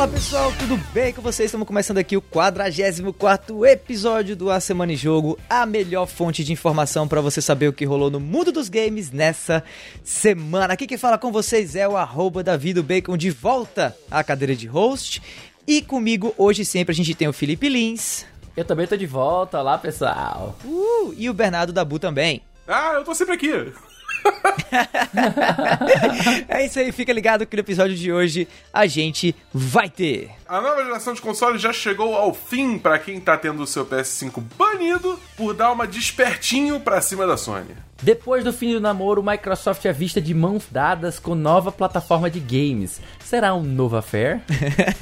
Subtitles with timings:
[0.00, 1.46] Fala pessoal, tudo bem com vocês?
[1.46, 6.52] Estamos começando aqui o 44 episódio do A Semana em Jogo, a melhor fonte de
[6.52, 9.64] informação para você saber o que rolou no mundo dos games nessa
[10.04, 10.72] semana.
[10.72, 14.66] Aqui quem fala com vocês é o arroba Davido Bacon de volta à cadeira de
[14.66, 15.20] host.
[15.70, 18.26] E comigo hoje sempre a gente tem o Felipe Lins.
[18.56, 20.58] Eu também tô de volta, olá pessoal.
[20.64, 22.42] Uh, e o Bernardo Dabu também.
[22.66, 23.52] Ah, eu tô sempre aqui.
[26.48, 30.32] é isso aí, fica ligado que no episódio de hoje a gente vai ter.
[30.48, 33.86] A nova geração de consoles já chegou ao fim para quem tá tendo o seu
[33.86, 37.76] PS5 banido por dar uma despertinho pra cima da Sony.
[38.02, 42.40] Depois do fim do namoro, Microsoft é vista de mãos dadas com nova plataforma de
[42.40, 42.98] games.
[43.22, 44.40] Será um novo affair?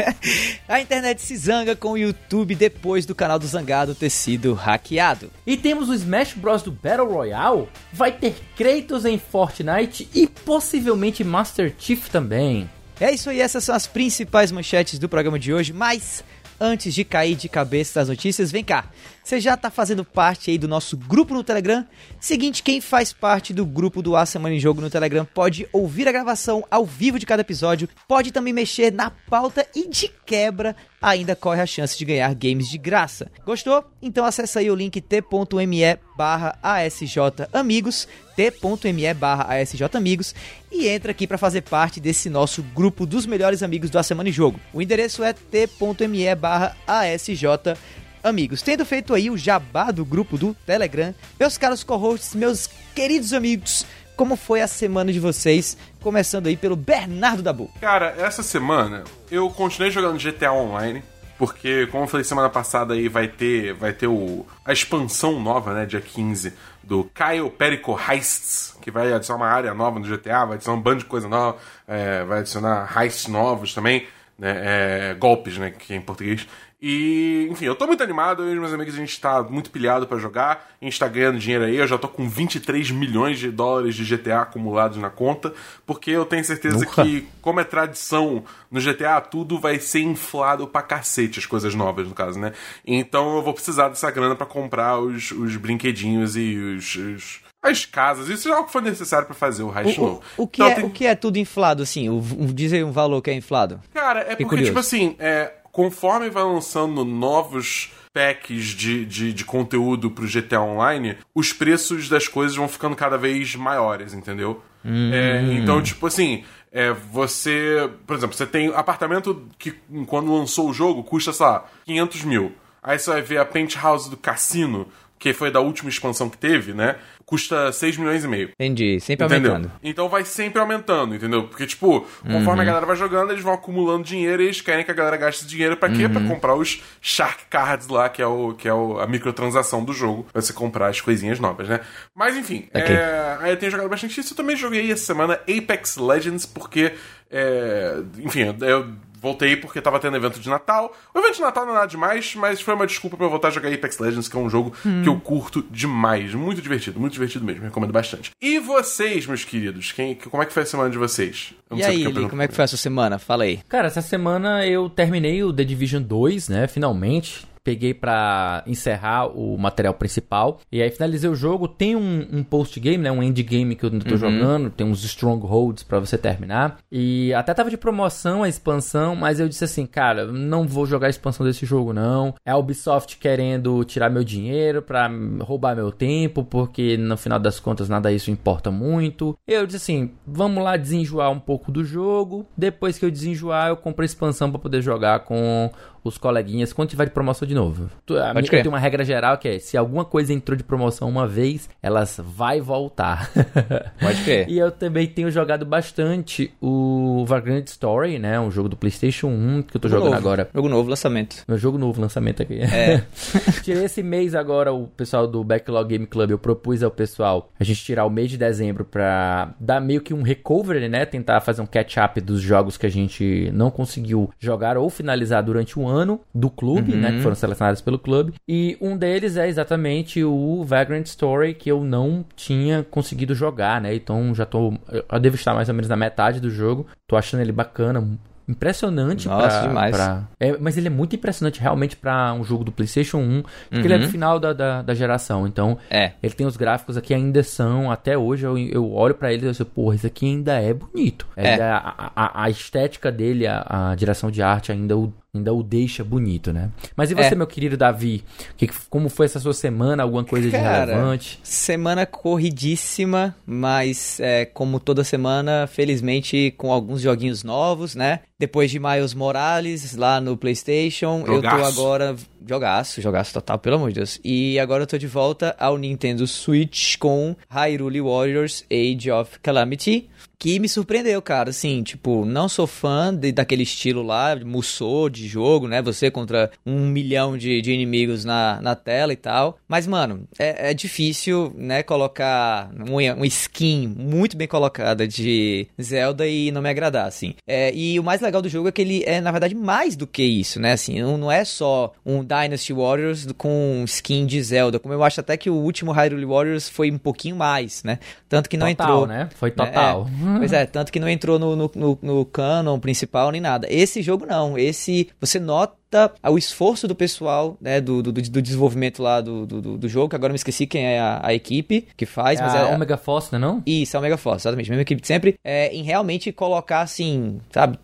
[0.68, 5.30] a internet se zanga com o YouTube depois do canal do Zangado ter sido hackeado.
[5.46, 7.68] E temos o Smash Bros do Battle Royale?
[7.92, 12.68] Vai ter Kratos em Fortnite e possivelmente Master Chief também.
[13.00, 16.24] É isso aí, essas são as principais manchetes do programa de hoje, mas
[16.60, 18.86] antes de cair de cabeça das notícias, vem cá.
[19.28, 21.84] Você já está fazendo parte aí do nosso grupo no Telegram?
[22.18, 26.08] Seguinte, quem faz parte do grupo do A Semana em Jogo no Telegram pode ouvir
[26.08, 30.74] a gravação ao vivo de cada episódio, pode também mexer na pauta e de quebra
[31.00, 33.30] ainda corre a chance de ganhar games de graça.
[33.44, 33.84] Gostou?
[34.00, 40.34] Então acessa aí o link t.me barra asjamigos, t.me barra asjamigos
[40.72, 44.30] e entra aqui para fazer parte desse nosso grupo dos melhores amigos do A Semana
[44.30, 44.58] em Jogo.
[44.72, 47.78] O endereço é t.me barra asjamigos
[48.22, 53.32] amigos, tendo feito aí o jabá do grupo do Telegram, meus caros co-hosts, meus queridos
[53.32, 55.76] amigos, como foi a semana de vocês?
[56.00, 57.70] Começando aí pelo Bernardo Dabu.
[57.80, 61.02] Cara, essa semana eu continuei jogando GTA Online.
[61.38, 65.72] Porque, como eu falei semana passada aí, vai ter, vai ter o, a expansão nova,
[65.72, 70.44] né, dia 15, do Kyle Perico Heists, que vai adicionar uma área nova no GTA,
[70.44, 71.56] vai adicionar um bando de coisa nova,
[71.86, 76.44] é, vai adicionar heists novos também, né, é, golpes, né, que é em português.
[76.80, 80.06] E, enfim, eu tô muito animado, eu e meus amigos a gente tá muito pilhado
[80.06, 83.50] para jogar, a gente tá ganhando dinheiro aí, eu já tô com 23 milhões de
[83.50, 85.52] dólares de GTA acumulados na conta,
[85.84, 90.80] porque eu tenho certeza que, como é tradição no GTA, tudo vai ser inflado pra
[90.80, 92.52] cacete, as coisas novas, no caso, né?
[92.86, 97.84] Então eu vou precisar dessa grana para comprar os, os brinquedinhos e os, os as
[97.84, 100.22] casas, isso é algo que for necessário para fazer o heist o, novo.
[100.36, 100.84] O, o que então, é, tem...
[100.84, 102.08] o que é tudo inflado, assim?
[102.08, 102.22] O,
[102.52, 103.80] diz aí um valor que é inflado.
[103.92, 110.10] Cara, é porque, tipo assim, é, conforme vai lançando novos packs de, de, de conteúdo
[110.10, 114.60] pro GTA Online, os preços das coisas vão ficando cada vez maiores, entendeu?
[114.84, 115.12] Hum.
[115.12, 117.88] É, então, tipo assim, é, você.
[118.04, 119.72] Por exemplo, você tem apartamento que
[120.08, 122.52] quando lançou o jogo custa, sei lá, 500 mil.
[122.82, 126.72] Aí você vai ver a penthouse do cassino, que foi da última expansão que teve,
[126.72, 126.96] né?
[127.28, 128.48] custa 6 milhões e meio.
[128.58, 129.52] Entendi, sempre entendeu?
[129.52, 129.72] aumentando.
[129.82, 131.46] Então vai sempre aumentando, entendeu?
[131.46, 132.60] Porque, tipo, conforme uhum.
[132.60, 135.46] a galera vai jogando, eles vão acumulando dinheiro e eles querem que a galera gaste
[135.46, 136.06] dinheiro para quê?
[136.06, 136.10] Uhum.
[136.10, 139.92] Pra comprar os Shark Cards lá, que é, o, que é o, a microtransação do
[139.92, 141.80] jogo, pra você comprar as coisinhas novas, né?
[142.14, 142.96] Mas enfim, okay.
[142.96, 144.32] é, aí eu tenho jogado bastante isso.
[144.32, 146.94] Eu também joguei essa semana Apex Legends, porque,
[147.30, 148.88] é, enfim, eu
[149.20, 150.94] voltei porque tava tendo evento de Natal.
[151.14, 153.48] O evento de Natal não é nada demais, mas foi uma desculpa para eu voltar
[153.48, 155.02] a jogar Apex Legends, que é um jogo hum.
[155.02, 156.34] que eu curto demais.
[156.34, 157.64] Muito divertido, muito divertido mesmo.
[157.64, 158.30] Recomendo bastante.
[158.40, 159.92] E vocês, meus queridos?
[159.92, 161.54] Quem, como é que foi a semana de vocês?
[161.70, 163.18] e aí, Lee, como é que foi a sua semana?
[163.18, 163.60] Fala aí.
[163.68, 166.66] Cara, essa semana eu terminei o The Division 2, né?
[166.66, 170.58] Finalmente peguei para encerrar o material principal.
[170.72, 171.68] E aí finalizei o jogo.
[171.68, 173.12] Tem um, um post-game, né?
[173.12, 174.16] Um endgame que eu tô uhum.
[174.16, 174.70] jogando.
[174.70, 176.78] Tem uns strongholds para você terminar.
[176.90, 181.08] E até tava de promoção a expansão, mas eu disse assim, cara, não vou jogar
[181.08, 182.34] a expansão desse jogo, não.
[182.42, 187.60] É a Ubisoft querendo tirar meu dinheiro pra roubar meu tempo, porque no final das
[187.60, 189.36] contas nada isso importa muito.
[189.46, 192.46] Eu disse assim, vamos lá desenjoar um pouco do jogo.
[192.56, 195.70] Depois que eu desenjoar, eu compro a expansão para poder jogar com
[196.02, 197.90] os coleguinhas quando tiver de promoção de novo.
[198.10, 201.08] A Pode minha, tem uma regra geral que é: se alguma coisa entrou de promoção
[201.08, 203.30] uma vez, elas vai voltar.
[204.00, 204.48] Pode crer.
[204.48, 208.38] e eu também tenho jogado bastante o Vagrant Story, né?
[208.38, 210.28] Um jogo do PlayStation 1 que eu tô jogo jogando novo.
[210.28, 210.50] agora.
[210.54, 211.44] Jogo novo, lançamento.
[211.46, 212.60] Meu jogo novo, lançamento aqui.
[212.60, 213.02] É.
[213.62, 217.64] Tirei esse mês agora, o pessoal do Backlog Game Club, eu propus ao pessoal a
[217.64, 221.04] gente tirar o mês de dezembro pra dar meio que um recovery, né?
[221.06, 225.78] Tentar fazer um catch-up dos jogos que a gente não conseguiu jogar ou finalizar durante
[225.78, 227.00] o ano ano do clube, uhum.
[227.00, 227.12] né?
[227.12, 228.34] Que foram selecionados pelo clube.
[228.48, 233.94] E um deles é exatamente o Vagrant Story, que eu não tinha conseguido jogar, né?
[233.94, 234.74] Então já tô.
[235.10, 236.86] Eu devo estar mais ou menos na metade do jogo.
[237.06, 238.06] Tô achando ele bacana,
[238.52, 239.94] impressionante Nossa, pra, demais.
[239.96, 243.76] pra- É, mas ele é muito impressionante realmente pra um jogo do PlayStation 1, porque
[243.78, 243.84] Uhum.
[243.84, 245.46] ele é do final da, da, da geração.
[245.46, 246.12] Então, É.
[246.22, 249.48] ele tem os gráficos aqui ainda são, até hoje eu, eu olho pra ele e
[249.48, 251.26] eu digo, porra, isso aqui ainda é bonito.
[251.36, 251.60] É.
[251.60, 256.02] A, a, a estética dele, a, a direção de arte ainda o, ainda o deixa
[256.02, 256.70] bonito, né?
[256.96, 257.34] Mas e você, É.
[257.34, 258.24] meu querido Davi?
[258.56, 260.02] Que, como foi essa sua semana?
[260.02, 261.38] Alguma coisa de Cara, relevante?
[261.42, 268.20] Semana corridíssima, mas é, como toda semana, felizmente com alguns joguinhos novos, né?
[268.38, 271.80] Depois de Miles Morales lá no PlayStation, eu tô Jogaço.
[271.80, 272.16] agora.
[272.48, 274.18] Jogaço, jogaço total, pelo amor de Deus.
[274.24, 280.08] E agora eu tô de volta ao Nintendo Switch com Hyrule Warriors Age of Calamity.
[280.40, 281.50] Que me surpreendeu, cara.
[281.50, 285.82] Assim, tipo, não sou fã de- daquele estilo lá, de Musou de jogo, né?
[285.82, 289.58] Você contra um milhão de, de inimigos na, na tela e tal.
[289.66, 291.82] Mas, mano, é, é difícil, né?
[291.82, 297.34] Colocar um, um skin muito bem colocada de Zelda e não me agradar, assim.
[297.44, 300.06] É, e o mais legal do jogo é que ele é, na verdade, mais do
[300.06, 300.72] que isso, né?
[300.72, 304.78] Assim, não, não é só um Dynasty Warriors com skin de Zelda.
[304.78, 307.98] Como eu acho até que o último Hyrule Warriors foi um pouquinho mais, né?
[308.28, 309.06] Tanto que não total, entrou.
[309.08, 309.28] né?
[309.34, 310.06] Foi total.
[310.24, 313.66] É, pois é, tanto que não entrou no, no, no, no canon principal nem nada.
[313.70, 314.58] Esse jogo não.
[314.58, 319.78] Esse você nota o esforço do pessoal, né, do, do, do desenvolvimento lá do, do,
[319.78, 322.42] do jogo, que agora eu me esqueci quem é a, a equipe que faz, É
[322.42, 322.74] mas a é.
[322.74, 323.62] Omega Force, não é não?
[323.66, 324.68] Isso, é o Mega Force, exatamente.
[324.68, 325.36] Mesma equipe de sempre.
[325.42, 327.78] É, em realmente colocar, assim, sabe?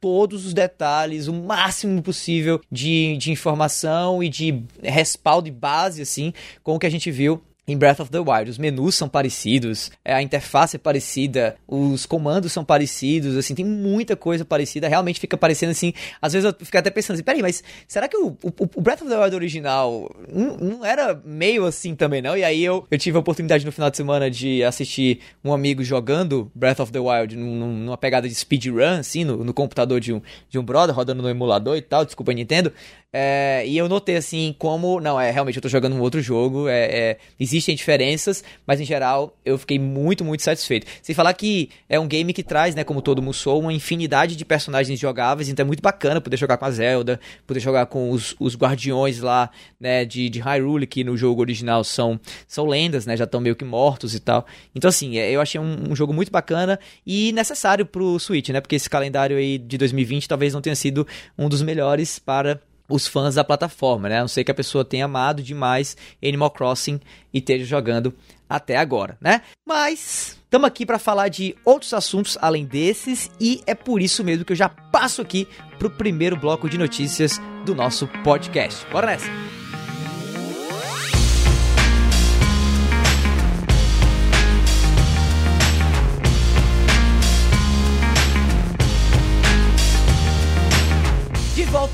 [0.00, 6.32] Todos os detalhes, o máximo possível de, de informação e de respaldo e base, assim,
[6.62, 8.50] com o que a gente viu em Breath of the Wild.
[8.50, 13.64] Os menus são parecidos, é, a interface é parecida, os comandos são parecidos, assim, tem
[13.64, 14.88] muita coisa parecida.
[14.88, 15.92] Realmente fica parecendo assim.
[16.20, 19.02] Às vezes eu fico até pensando assim, peraí, mas será que o, o, o Breath
[19.02, 22.36] of the Wild original não, não era meio assim também, não?
[22.36, 25.82] E aí eu, eu tive a oportunidade no final de semana de assistir um amigo
[25.82, 30.12] jogando Breath of the Wild num- numa pegada de speedrun, assim, no, no computador de
[30.12, 32.72] um, de um brother, rodando no emulador e tal, desculpa, Nintendo.
[33.16, 36.68] É, e eu notei assim como, não, é realmente eu tô jogando um outro jogo,
[36.68, 37.18] é, é,
[37.54, 40.86] existem diferenças, mas em geral eu fiquei muito, muito satisfeito.
[41.02, 44.44] Sem falar que é um game que traz, né, como todo Musou, uma infinidade de
[44.44, 48.34] personagens jogáveis, então é muito bacana poder jogar com a Zelda, poder jogar com os,
[48.40, 53.16] os guardiões lá, né, de, de Hyrule, que no jogo original são, são lendas, né,
[53.16, 54.44] já estão meio que mortos e tal.
[54.74, 58.60] Então assim, é, eu achei um, um jogo muito bacana e necessário pro Switch, né,
[58.60, 61.06] porque esse calendário aí de 2020 talvez não tenha sido
[61.38, 64.18] um dos melhores para os fãs da plataforma, né?
[64.18, 67.00] A não sei que a pessoa tenha amado demais Animal Crossing
[67.32, 68.14] e esteja jogando
[68.48, 69.42] até agora, né?
[69.66, 74.44] Mas estamos aqui para falar de outros assuntos além desses e é por isso mesmo
[74.44, 75.48] que eu já passo aqui
[75.78, 78.86] pro primeiro bloco de notícias do nosso podcast.
[78.90, 79.53] Bora nessa.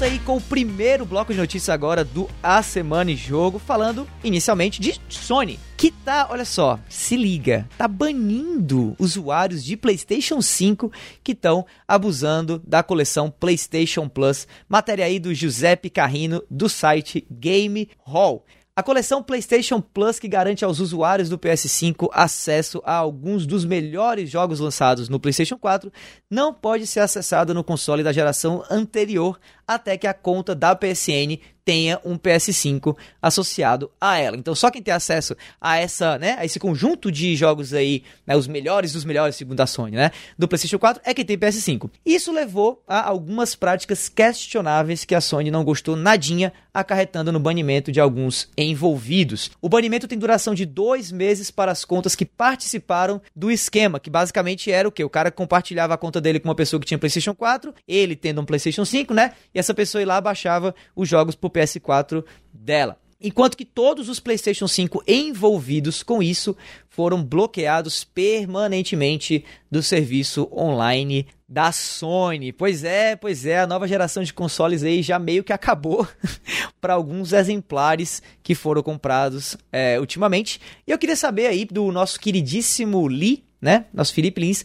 [0.01, 4.09] Volta aí com o primeiro bloco de notícias agora do A Semana em Jogo, falando
[4.25, 10.91] inicialmente de Sony, que tá, olha só, se liga, tá banindo usuários de PlayStation 5
[11.23, 14.49] que estão abusando da coleção PlayStation Plus.
[14.67, 18.47] Matéria aí do Giuseppe Carrino do site Game Hall.
[18.81, 24.31] A coleção PlayStation Plus, que garante aos usuários do PS5 acesso a alguns dos melhores
[24.31, 25.93] jogos lançados no PlayStation 4,
[26.31, 29.39] não pode ser acessada no console da geração anterior
[29.75, 34.37] até que a conta da PSN tenha um PS5 associado a ela.
[34.37, 38.37] Então, só quem tem acesso a essa, né, a esse conjunto de jogos aí, né,
[38.37, 41.89] os melhores dos melhores segundo a Sony, né, do PlayStation 4 é quem tem PS5.
[42.05, 47.93] Isso levou a algumas práticas questionáveis que a Sony não gostou nadinha, acarretando no banimento
[47.93, 49.51] de alguns envolvidos.
[49.61, 54.11] O banimento tem duração de dois meses para as contas que participaram do esquema, que
[54.11, 55.05] basicamente era o que?
[55.05, 58.41] O cara compartilhava a conta dele com uma pessoa que tinha PlayStation 4, ele tendo
[58.41, 59.33] um PlayStation 5, né?
[59.55, 62.99] E essa pessoa ia lá baixava os jogos pro PS4 dela.
[63.23, 66.57] Enquanto que todos os PlayStation 5 envolvidos com isso
[66.89, 72.51] foram bloqueados permanentemente do serviço online da Sony.
[72.51, 76.09] Pois é, pois é, a nova geração de consoles aí já meio que acabou
[76.81, 80.59] para alguns exemplares que foram comprados é, ultimamente.
[80.87, 83.85] E eu queria saber aí do nosso queridíssimo Lee, né?
[83.93, 84.65] Nosso Felipe Lins.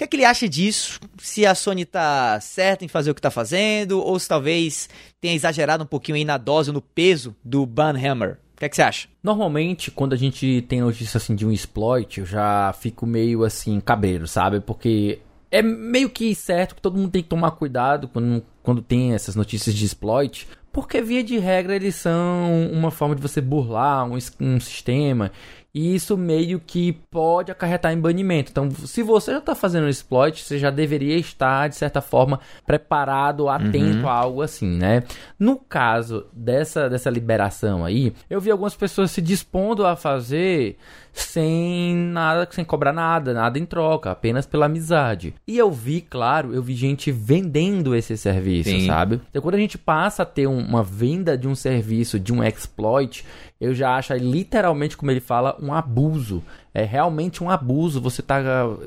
[0.00, 0.98] Que, é que ele acha disso?
[1.18, 4.88] Se a Sony tá certa em fazer o que tá fazendo, ou se talvez
[5.20, 8.38] tenha exagerado um pouquinho aí na dose, no peso do Banhammer.
[8.54, 9.08] O que, é que você acha?
[9.22, 13.78] Normalmente, quando a gente tem notícia assim de um exploit, eu já fico meio assim,
[13.78, 14.58] cabreiro, sabe?
[14.60, 15.18] Porque
[15.50, 19.36] é meio que certo que todo mundo tem que tomar cuidado quando, quando tem essas
[19.36, 24.16] notícias de exploit, Porque, via de regra, eles são uma forma de você burlar um,
[24.40, 25.32] um sistema.
[25.72, 28.50] E isso meio que pode acarretar em banimento.
[28.50, 32.40] Então, se você já está fazendo um exploit, você já deveria estar, de certa forma,
[32.66, 34.08] preparado, atento uhum.
[34.08, 35.04] a algo assim, né?
[35.38, 40.76] No caso dessa, dessa liberação aí, eu vi algumas pessoas se dispondo a fazer
[41.12, 45.34] sem nada, sem cobrar nada, nada em troca, apenas pela amizade.
[45.46, 48.86] E eu vi, claro, eu vi gente vendendo esse serviço, Sim.
[48.86, 49.20] sabe?
[49.30, 52.42] Então quando a gente passa a ter um, uma venda de um serviço, de um
[52.42, 53.24] exploit,
[53.60, 56.42] eu já acho literalmente, como ele fala, um abuso.
[56.72, 58.00] É realmente um abuso.
[58.00, 58.40] Você tá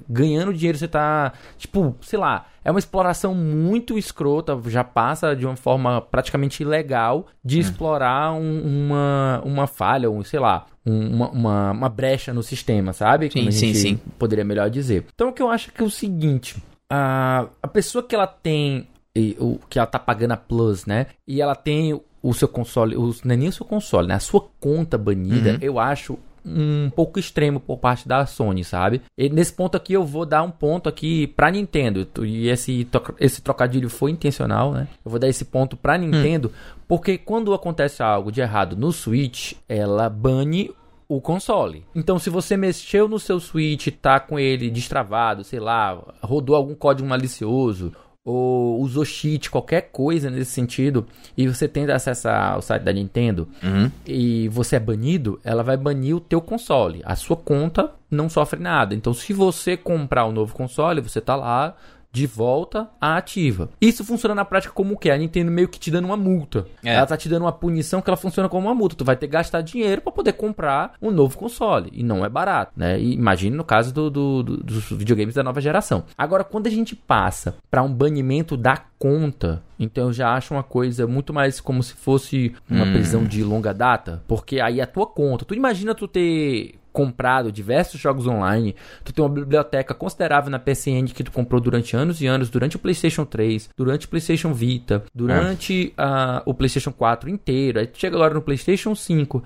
[0.10, 5.46] ganhando dinheiro, você tá, tipo, sei lá, é uma exploração muito escrota, já passa de
[5.46, 7.62] uma forma praticamente ilegal de hum.
[7.62, 13.30] explorar um, uma, uma falha, um, sei lá, uma, uma, uma, brecha no sistema, sabe?
[13.30, 14.00] Como sim, sim, sim.
[14.20, 15.06] Poderia melhor dizer.
[15.14, 16.58] Então o que eu acho que é o seguinte:
[16.90, 18.88] a, a pessoa que ela tem.
[19.16, 21.08] E, o, que ela tá pagando a Plus, né?
[21.28, 24.16] E ela tem o seu console, os, não é nem o seu console, né?
[24.16, 25.58] A sua conta banida, uhum.
[25.62, 29.02] eu acho um pouco extremo por parte da Sony, sabe?
[29.18, 32.08] E nesse ponto aqui eu vou dar um ponto aqui pra Nintendo.
[32.24, 32.88] E esse,
[33.20, 34.88] esse trocadilho foi intencional, né?
[35.04, 36.82] Eu vou dar esse ponto pra Nintendo, hum.
[36.88, 40.72] porque quando acontece algo de errado no Switch, ela bane
[41.08, 41.86] o console.
[41.94, 46.74] Então, se você mexeu no seu Switch, tá com ele destravado, sei lá, rodou algum
[46.74, 47.94] código malicioso,
[48.26, 53.48] ou usou cheat, qualquer coisa nesse sentido, e você tenta acessar o site da Nintendo
[53.62, 53.92] uhum.
[54.06, 57.02] e você é banido, ela vai banir o teu console.
[57.04, 58.96] A sua conta não sofre nada.
[58.96, 61.76] Então, se você comprar um novo console, você tá lá
[62.14, 63.70] de volta à ativa.
[63.82, 65.10] Isso funciona na prática como o que?
[65.10, 66.68] A Nintendo meio que te dando uma multa.
[66.84, 66.94] É.
[66.94, 68.96] Ela tá te dando uma punição que ela funciona como uma multa.
[68.96, 71.90] Tu vai ter que gastar dinheiro para poder comprar um novo console.
[71.92, 73.00] E não é barato, né?
[73.00, 76.04] E imagine no caso do, do, do, dos videogames da nova geração.
[76.16, 80.64] Agora, quando a gente passa para um banimento da conta, então eu já acho uma
[80.64, 82.94] coisa muito mais como se fosse uma hum.
[82.94, 84.22] prisão de longa data.
[84.28, 85.46] Porque aí a tua conta.
[85.46, 91.08] Tu imagina tu ter comprado diversos jogos online, tu tem uma biblioteca considerável na PSN
[91.14, 95.04] que tu comprou durante anos e anos, durante o PlayStation 3, durante o PlayStation Vita,
[95.14, 96.04] durante é.
[96.04, 97.80] uh, o PlayStation 4 inteiro.
[97.80, 99.44] Aí tu chega agora no PlayStation 5,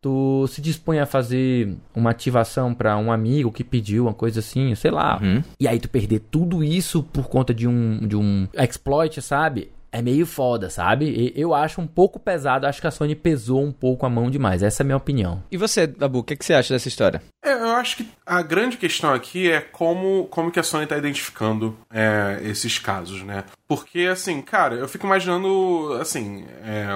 [0.00, 4.74] tu se dispõe a fazer uma ativação para um amigo que pediu uma coisa assim,
[4.74, 5.20] sei lá.
[5.22, 5.42] Uhum.
[5.60, 9.70] E aí tu perder tudo isso por conta de um de um exploit, sabe?
[9.90, 11.32] É meio foda, sabe?
[11.34, 14.62] Eu acho um pouco pesado, acho que a Sony pesou um pouco a mão demais.
[14.62, 15.42] Essa é a minha opinião.
[15.50, 17.22] E você, Dabu, o que, que você acha dessa história?
[17.44, 20.96] É, eu acho que a grande questão aqui é como, como que a Sony tá
[20.96, 23.44] identificando é, esses casos, né?
[23.68, 26.86] Porque, assim, cara, eu fico imaginando, assim, é,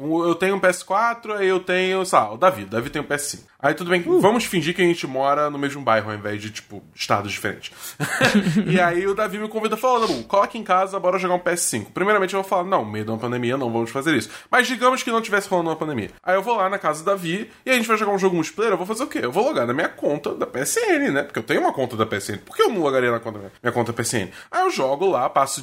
[0.00, 2.62] eu tenho um PS4, aí eu tenho, sei lá, o Davi.
[2.62, 3.40] O Davi tem um PS5.
[3.62, 4.20] Aí tudo bem, uh.
[4.20, 7.72] vamos fingir que a gente mora no mesmo bairro ao invés de, tipo, estados diferentes.
[8.66, 11.38] e aí o Davi me convida e fala: Dabu, aqui em casa, bora jogar um
[11.38, 11.88] PS5.
[11.92, 14.30] Primeiramente eu vou falar: não, meio de uma pandemia, não vamos fazer isso.
[14.50, 16.10] Mas digamos que não tivesse rolando uma pandemia.
[16.22, 18.34] Aí eu vou lá na casa do Davi e a gente vai jogar um jogo
[18.34, 18.72] multiplayer.
[18.72, 19.20] Eu vou fazer o quê?
[19.22, 21.22] Eu vou logar na minha conta da PSN, né?
[21.24, 22.38] Porque eu tenho uma conta da PSN.
[22.38, 24.30] Por que eu não logaria na conta, minha conta PSN?
[24.50, 25.62] Aí eu jogo lá, passo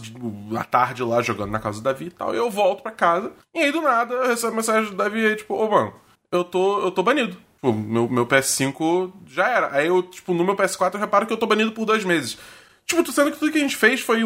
[0.56, 2.36] a tarde lá jogando na casa do Davi e tal.
[2.36, 3.32] E eu volto pra casa.
[3.56, 5.94] E aí do nada eu recebo mensagem do Davi aí, tipo, ô oh, mano,
[6.32, 7.38] eu tô, eu tô banido.
[7.56, 9.76] Tipo, meu, meu PS5 já era.
[9.76, 12.38] Aí eu, tipo, no meu PS4 eu reparo que eu tô banido por dois meses.
[12.88, 14.22] Tipo, tu sendo que tudo que a gente fez foi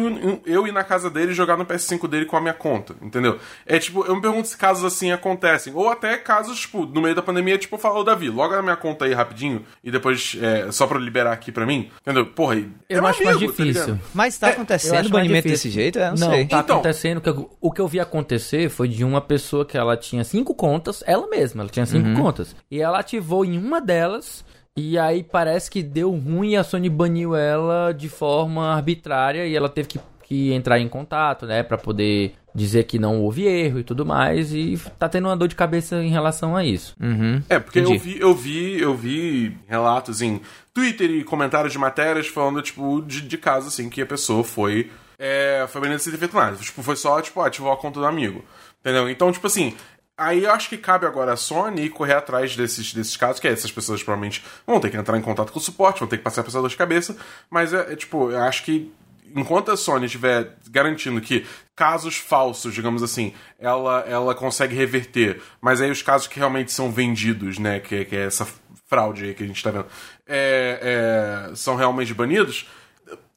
[0.46, 3.40] eu ir na casa dele e jogar no PS5 dele com a minha conta, entendeu?
[3.66, 5.74] É tipo, eu me pergunto se casos assim acontecem.
[5.74, 9.04] Ou até casos, tipo, no meio da pandemia, tipo, falou, Davi, logo na minha conta
[9.04, 12.24] aí rapidinho e depois é, só pra liberar aqui pra mim, entendeu?
[12.24, 12.54] Porra,
[12.88, 13.96] eu é acho amigo, mais tá difícil.
[13.96, 15.98] Tá Mas tá é, acontecendo banimento desse jeito?
[15.98, 16.46] Eu não, não sei.
[16.46, 17.50] tá então, acontecendo.
[17.60, 21.26] O que eu vi acontecer foi de uma pessoa que ela tinha cinco contas, ela
[21.26, 22.14] mesma, ela tinha cinco uhum.
[22.14, 22.54] contas.
[22.70, 24.44] E ela ativou em uma delas
[24.76, 29.54] e aí parece que deu ruim e a Sony baniu ela de forma arbitrária e
[29.54, 33.80] ela teve que, que entrar em contato, né, para poder dizer que não houve erro
[33.80, 36.96] e tudo mais e tá tendo uma dor de cabeça em relação a isso.
[37.00, 37.42] Uhum.
[37.48, 40.40] É, porque eu vi, eu vi, eu vi relatos em
[40.72, 44.90] Twitter e comentários de matérias falando, tipo, de, de casos assim que a pessoa foi
[45.18, 46.56] é, foi banida sem ter feito nada.
[46.56, 48.44] Tipo, foi só, tipo, ativou a conta do amigo.
[48.80, 49.08] Entendeu?
[49.08, 49.76] Então, tipo assim,
[50.22, 53.50] Aí eu acho que cabe agora a Sony correr atrás desses, desses casos, que é,
[53.50, 56.22] essas pessoas provavelmente vão ter que entrar em contato com o suporte, vão ter que
[56.22, 57.16] passar a pessoa de cabeça,
[57.50, 58.92] mas é, é, tipo, eu acho que
[59.34, 65.80] enquanto a Sony estiver garantindo que casos falsos, digamos assim, ela, ela consegue reverter, mas
[65.80, 68.46] aí os casos que realmente são vendidos, né, que, que é essa
[68.86, 69.86] fraude aí que a gente tá vendo,
[70.24, 72.68] é, é, são realmente banidos,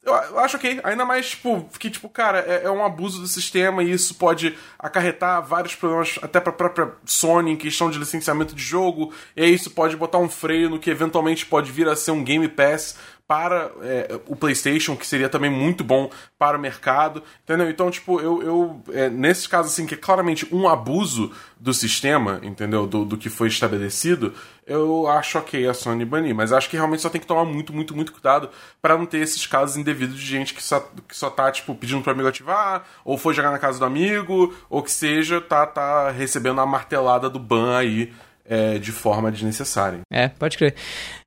[0.05, 0.79] eu, acho ok.
[0.83, 4.55] Ainda mais, tipo, que, tipo, cara, é, é, um abuso do sistema e isso pode
[4.77, 9.11] acarretar vários problemas até pra própria Sony em questão de licenciamento de jogo.
[9.35, 12.23] E aí isso pode botar um freio no que eventualmente pode vir a ser um
[12.23, 12.95] Game Pass
[13.27, 17.69] para é, o PlayStation, que seria também muito bom para o mercado, entendeu?
[17.69, 22.39] Então, tipo, eu, eu é, nesse caso, assim, que é claramente um abuso do sistema,
[22.43, 22.85] entendeu?
[22.85, 24.33] Do, do que foi estabelecido,
[24.67, 27.73] eu acho ok a Sony banir, mas acho que realmente só tem que tomar muito,
[27.73, 31.29] muito, muito cuidado para não ter esses casos indevidos de gente que só, que só
[31.29, 34.91] tá, tipo, pedindo pro amigo ativar, ou foi jogar na casa do amigo, ou que
[34.91, 38.13] seja, tá, tá recebendo a martelada do ban aí
[38.45, 40.01] é, de forma desnecessária.
[40.11, 40.75] É, pode crer.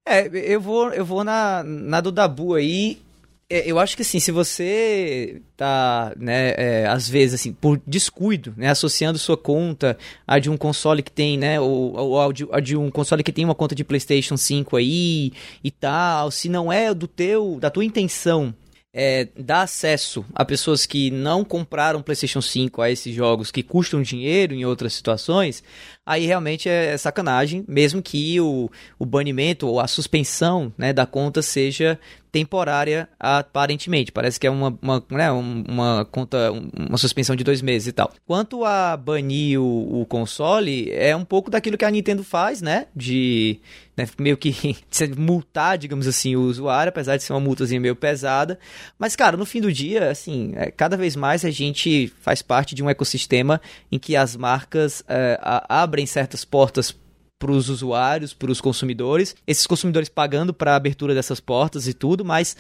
[0.07, 2.99] É, eu vou, eu vou na, na do Dabu aí.
[3.51, 8.53] É, eu acho que assim, se você tá, né, é, às vezes assim, por descuido,
[8.57, 9.97] né, associando sua conta
[10.27, 13.23] a de um console que tem, né, ou, ou a, de, a de um console
[13.23, 15.33] que tem uma conta de PlayStation 5 aí
[15.65, 18.55] e tal, se não é do teu, da tua intenção
[19.01, 24.03] é, dar acesso a pessoas que não compraram PlayStation 5 a esses jogos que custam
[24.03, 25.63] dinheiro em outras situações,
[26.05, 31.43] aí realmente é sacanagem, mesmo que o, o banimento ou a suspensão né, da conta
[31.43, 31.97] seja
[32.31, 34.13] temporária aparentemente.
[34.13, 38.13] Parece que é uma, uma, né, uma conta, uma suspensão de dois meses e tal.
[38.27, 42.87] Quanto a banir o, o console, é um pouco daquilo que a Nintendo faz, né?
[42.95, 43.61] De
[43.97, 44.77] né, meio que
[45.17, 48.59] multar, digamos assim, o usuário, apesar de ser uma multazinha meio pesada.
[48.99, 52.75] Mas, cara, no fim do dia, assim, é, cada vez mais a gente faz parte
[52.75, 56.95] de um ecossistema em que as marcas é, abrem certas portas
[57.39, 61.95] para os usuários, para os consumidores, esses consumidores pagando para a abertura dessas portas e
[61.95, 62.57] tudo, mas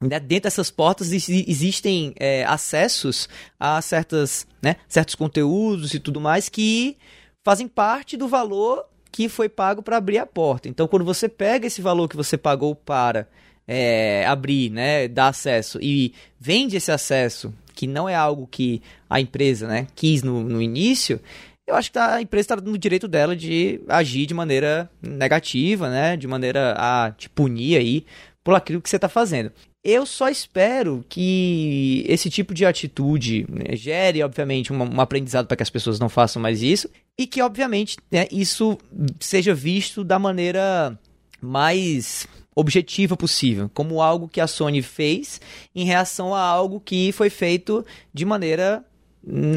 [0.00, 6.48] né, dentro dessas portas existem é, acessos a certas, né, certos conteúdos e tudo mais
[6.48, 6.96] que
[7.42, 10.68] fazem parte do valor que foi pago para abrir a porta.
[10.68, 13.26] Então, quando você pega esse valor que você pagou para
[13.66, 19.18] é, abrir, né, dar acesso e vende esse acesso, que não é algo que a
[19.18, 21.18] empresa né, quis no, no início,
[21.66, 25.90] eu acho que tá, a empresa está no direito dela de agir de maneira negativa,
[25.90, 26.16] né?
[26.16, 28.06] De maneira a te punir aí
[28.44, 29.50] por aquilo que você está fazendo.
[29.82, 35.56] Eu só espero que esse tipo de atitude né, gere, obviamente, um, um aprendizado para
[35.56, 38.78] que as pessoas não façam mais isso e que, obviamente, né, isso
[39.20, 40.98] seja visto da maneira
[41.40, 45.40] mais objetiva possível, como algo que a Sony fez
[45.74, 48.84] em reação a algo que foi feito de maneira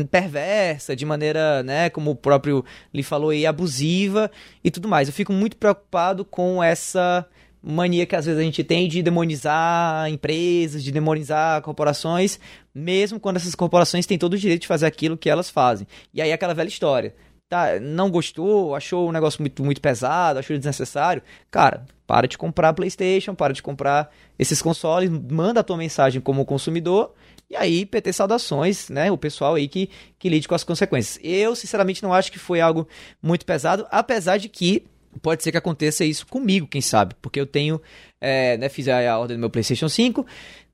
[0.09, 4.31] perversa, de maneira, né, como o próprio lhe falou aí, abusiva
[4.63, 5.07] e tudo mais.
[5.07, 7.25] Eu fico muito preocupado com essa
[7.61, 12.39] mania que às vezes a gente tem de demonizar empresas, de demonizar corporações,
[12.73, 15.85] mesmo quando essas corporações têm todo o direito de fazer aquilo que elas fazem.
[16.13, 17.13] E aí aquela velha história.
[17.49, 21.23] Tá, não gostou, achou o negócio muito, muito pesado, achou desnecessário.
[21.49, 26.45] Cara, para de comprar PlayStation, para de comprar esses consoles, manda a tua mensagem como
[26.45, 27.11] consumidor
[27.49, 29.11] e aí, PT saudações, né?
[29.11, 31.19] O pessoal aí que, que lide com as consequências.
[31.23, 32.87] Eu, sinceramente, não acho que foi algo
[33.21, 34.85] muito pesado, apesar de que
[35.21, 37.15] pode ser que aconteça isso comigo, quem sabe.
[37.19, 37.81] Porque eu tenho,
[38.21, 40.25] é, né, fiz a ordem do meu PlayStation 5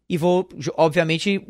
[0.09, 1.41] e vou, obviamente,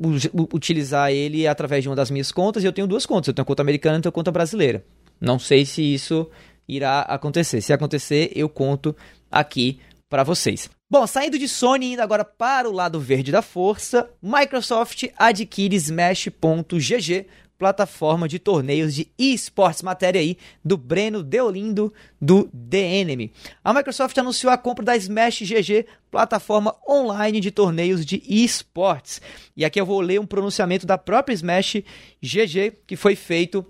[0.54, 2.64] utilizar ele através de uma das minhas contas.
[2.64, 4.86] E eu tenho duas contas, eu tenho conta americana e tenho conta brasileira.
[5.20, 6.30] Não sei se isso
[6.68, 7.62] irá acontecer.
[7.62, 8.96] Se acontecer, eu conto
[9.32, 10.70] aqui para vocês.
[10.98, 17.28] Bom, saindo de Sony indo agora para o lado verde da força, Microsoft adquire Smash.gg,
[17.58, 19.82] plataforma de torneios de esportes.
[19.82, 23.30] Matéria aí do Breno Deolindo do Enemy.
[23.62, 29.22] A Microsoft anunciou a compra da Smash GG, plataforma online de torneios de esportes.
[29.54, 31.84] E aqui eu vou ler um pronunciamento da própria Smash
[32.22, 33.66] GG que foi feito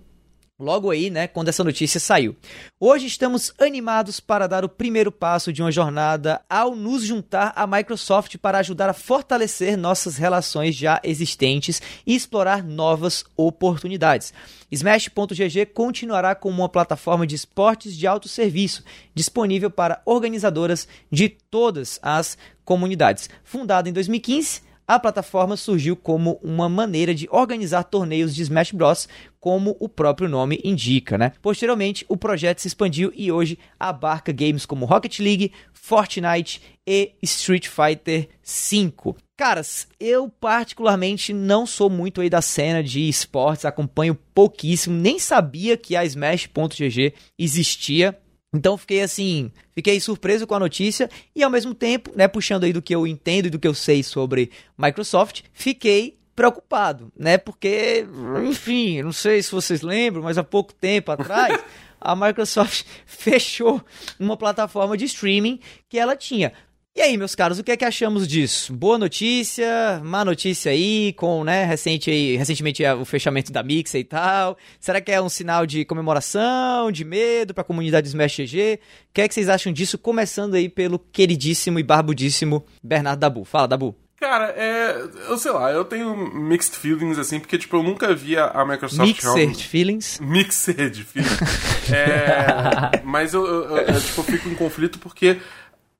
[0.57, 2.33] Logo aí, né, quando essa notícia saiu.
[2.79, 7.67] Hoje estamos animados para dar o primeiro passo de uma jornada ao nos juntar à
[7.67, 14.33] Microsoft para ajudar a fortalecer nossas relações já existentes e explorar novas oportunidades.
[14.71, 18.81] Smash.gg continuará como uma plataforma de esportes de alto serviço,
[19.13, 23.29] disponível para organizadoras de todas as comunidades.
[23.43, 29.09] Fundada em 2015, a plataforma surgiu como uma maneira de organizar torneios de Smash Bros,
[29.45, 31.33] como o próprio nome indica, né?
[31.39, 37.67] Posteriormente, o projeto se expandiu e hoje abarca games como Rocket League, Fortnite e Street
[37.67, 39.13] Fighter V.
[39.37, 45.77] Caras, eu particularmente não sou muito aí da cena de esportes, acompanho pouquíssimo, nem sabia
[45.77, 48.17] que a Smash.gg existia.
[48.51, 52.73] Então fiquei assim, fiquei surpreso com a notícia e ao mesmo tempo, né, puxando aí
[52.73, 57.37] do que eu entendo e do que eu sei sobre Microsoft, fiquei preocupado, né?
[57.37, 58.05] Porque,
[58.47, 61.59] enfim, não sei se vocês lembram, mas há pouco tempo atrás
[61.99, 63.81] a Microsoft fechou
[64.19, 66.51] uma plataforma de streaming que ela tinha.
[66.97, 68.71] E aí, meus caros, o que é que achamos disso?
[68.73, 74.05] Boa notícia, má notícia aí, com, né, recente aí, recentemente o fechamento da Mixer e
[74.05, 74.57] tal.
[74.79, 78.79] Será que é um sinal de comemoração, de medo pra comunidade Smash GG?
[79.09, 79.97] O que é que vocês acham disso?
[79.97, 83.43] Começando aí pelo queridíssimo e barbudíssimo Bernardo Dabu.
[83.43, 84.04] Fala, Dabu.
[84.25, 85.07] Cara, é.
[85.29, 89.23] Eu sei lá, eu tenho mixed feelings, assim, porque, tipo, eu nunca via a Microsoft.
[89.23, 90.19] Mixed feelings?
[90.19, 91.91] Mixed feelings.
[91.93, 93.01] é.
[93.05, 95.37] Mas eu, eu, eu, tipo, eu fico em conflito porque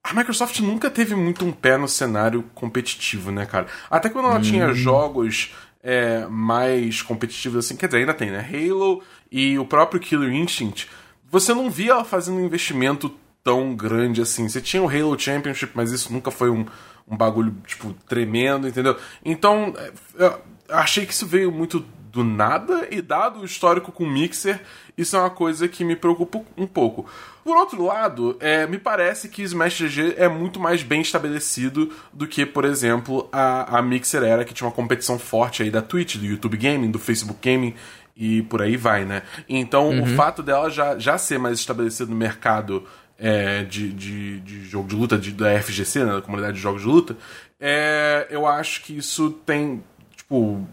[0.02, 3.68] a Microsoft nunca teve muito um pé no cenário competitivo, né, cara?
[3.88, 4.42] Até quando ela hum.
[4.42, 8.44] tinha jogos é, mais competitivos assim, quer dizer, ainda tem, né?
[8.52, 10.88] Halo e o próprio Killer Instinct,
[11.30, 13.08] você não via ela fazendo um investimento
[13.44, 14.48] tão grande assim.
[14.48, 16.66] Você tinha o Halo Championship, mas isso nunca foi um,
[17.08, 18.96] um bagulho, tipo, tremendo, entendeu?
[19.24, 21.84] Então, é, eu achei que isso veio muito
[22.16, 24.60] do nada e dado o histórico com o Mixer,
[24.96, 27.04] isso é uma coisa que me preocupa um pouco.
[27.44, 32.26] Por outro lado, é, me parece que Smash GG é muito mais bem estabelecido do
[32.26, 36.16] que, por exemplo, a, a Mixer era, que tinha uma competição forte aí da Twitch,
[36.16, 37.74] do YouTube Gaming, do Facebook Gaming
[38.16, 39.22] e por aí vai, né?
[39.46, 40.02] Então, uhum.
[40.02, 42.84] o fato dela já, já ser mais estabelecido no mercado
[43.18, 46.82] é, de, de, de, jogo de luta, de, da FGC, né, da comunidade de jogos
[46.82, 47.16] de luta,
[47.58, 49.82] é, eu acho que isso tem,
[50.14, 50.66] tipo,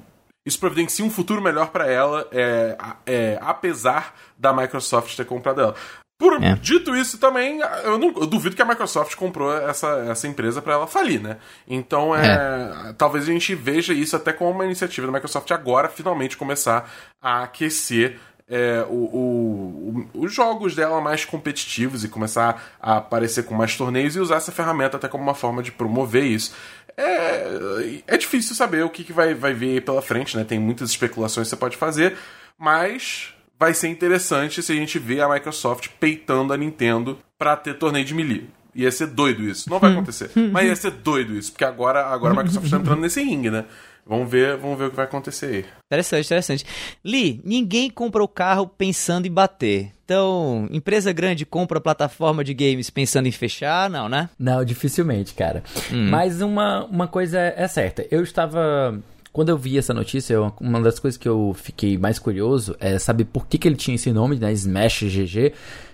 [0.45, 5.75] isso providencia um futuro melhor para ela, é, é, apesar da Microsoft ter comprado ela.
[6.17, 6.55] Por, é.
[6.55, 10.73] Dito isso, também, eu, não, eu duvido que a Microsoft comprou essa, essa empresa para
[10.73, 11.37] ela falir, né?
[11.67, 15.89] Então, é, é, talvez a gente veja isso até como uma iniciativa da Microsoft agora
[15.89, 16.89] finalmente começar
[17.21, 18.19] a aquecer
[18.53, 23.75] é, o, o, o, os jogos dela mais competitivos e começar a aparecer com mais
[23.75, 26.53] torneios e usar essa ferramenta até como uma forma de promover isso.
[26.95, 30.43] É, é difícil saber o que, que vai, vai vir pela frente, né?
[30.43, 32.15] Tem muitas especulações que você pode fazer,
[32.55, 37.73] mas vai ser interessante se a gente ver a Microsoft peitando a Nintendo para ter
[37.73, 38.47] torneio de melee.
[38.75, 39.67] Ia ser doido isso.
[39.67, 39.93] Não vai hum.
[39.93, 40.29] acontecer.
[40.51, 43.65] mas ia ser doido isso, porque agora, agora a Microsoft está entrando nesse ringue, né?
[44.05, 45.65] Vamos ver, vamos ver o que vai acontecer aí.
[45.85, 46.65] Interessante, interessante.
[47.03, 49.91] Lee, ninguém compra o carro pensando em bater.
[50.03, 54.29] Então, empresa grande compra plataforma de games pensando em fechar, não, né?
[54.37, 55.63] Não, dificilmente, cara.
[55.91, 56.09] Hum.
[56.09, 58.05] Mas uma, uma coisa é certa.
[58.11, 58.99] Eu estava
[59.33, 63.25] quando eu vi essa notícia, uma das coisas que eu fiquei mais curioso é saber
[63.25, 64.53] por que, que ele tinha esse nome, né?
[64.53, 65.53] Smash GG.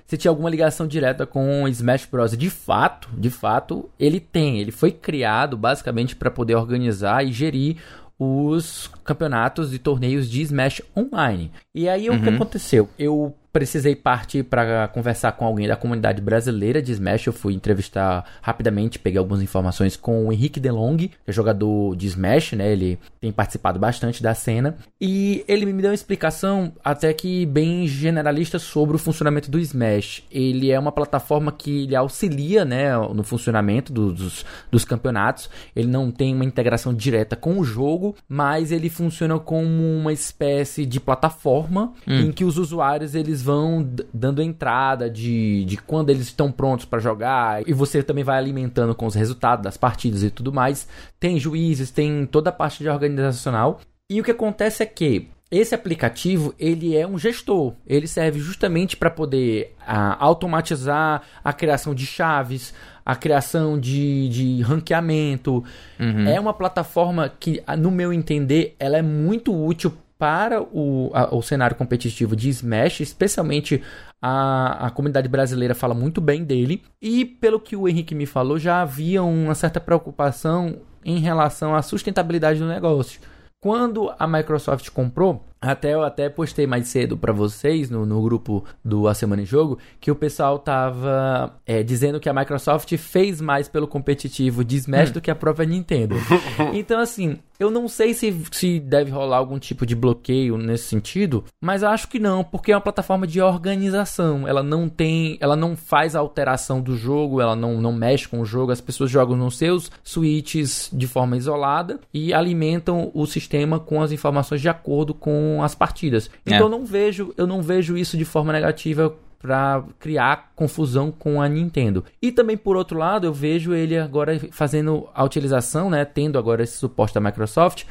[0.10, 2.36] Se tinha alguma ligação direta com Smash Bros.
[2.36, 4.60] De fato, de fato, ele tem.
[4.60, 7.78] Ele foi criado basicamente para poder organizar e gerir
[8.18, 11.52] os campeonatos e torneios de Smash Online.
[11.76, 12.16] E aí uhum.
[12.16, 12.36] o que uhum.
[12.38, 12.90] aconteceu?
[12.98, 17.28] Eu precisei partir para conversar com alguém da comunidade brasileira de Smash.
[17.28, 22.08] Eu fui entrevistar rapidamente, peguei algumas informações com o Henrique Delong, que é jogador de
[22.08, 22.72] Smash, né?
[22.72, 24.78] Ele tem participado bastante da cena.
[25.00, 30.24] E ele me deu uma explicação até que bem generalista sobre o funcionamento do Smash.
[30.32, 35.50] Ele é uma plataforma que ele auxilia, né, no funcionamento dos, dos campeonatos.
[35.76, 40.86] Ele não tem uma integração direta com o jogo, mas ele funciona como uma espécie
[40.86, 42.20] de plataforma hum.
[42.20, 46.86] em que os usuários eles eles vão dando entrada de, de quando eles estão prontos
[46.86, 50.88] para jogar e você também vai alimentando com os resultados das partidas e tudo mais.
[51.20, 53.80] Tem juízes, tem toda a parte de organizacional.
[54.10, 57.74] E o que acontece é que esse aplicativo ele é um gestor.
[57.88, 62.74] Ele serve justamente para poder a, automatizar a criação de chaves,
[63.06, 65.64] a criação de, de ranqueamento.
[66.00, 66.28] Uhum.
[66.28, 71.42] É uma plataforma que, no meu entender, ela é muito útil para o, a, o
[71.42, 73.82] cenário competitivo de Smash, especialmente
[74.22, 76.84] a, a comunidade brasileira fala muito bem dele.
[77.02, 81.82] E pelo que o Henrique me falou, já havia uma certa preocupação em relação à
[81.82, 83.22] sustentabilidade do negócio.
[83.62, 88.64] Quando a Microsoft comprou, até eu até postei mais cedo para vocês no, no grupo
[88.84, 93.42] do A Semana em Jogo que o pessoal tava é, dizendo que a Microsoft fez
[93.42, 95.14] mais pelo competitivo de Smash hum.
[95.14, 96.16] do que a própria Nintendo.
[96.74, 101.44] então, assim, eu não sei se, se deve rolar algum tipo de bloqueio nesse sentido,
[101.62, 104.48] mas acho que não, porque é uma plataforma de organização.
[104.48, 108.46] Ela não tem, ela não faz alteração do jogo, ela não, não mexe com o
[108.46, 114.02] jogo, as pessoas jogam nos seus switches de forma isolada e alimentam o sistema com
[114.02, 116.30] as informações de acordo com as partidas.
[116.46, 116.62] Então é.
[116.62, 121.48] eu não vejo, eu não vejo isso de forma negativa para criar confusão com a
[121.48, 122.04] Nintendo.
[122.22, 126.64] E também por outro lado, eu vejo ele agora fazendo a utilização, né, tendo agora
[126.64, 127.86] esse suporte da Microsoft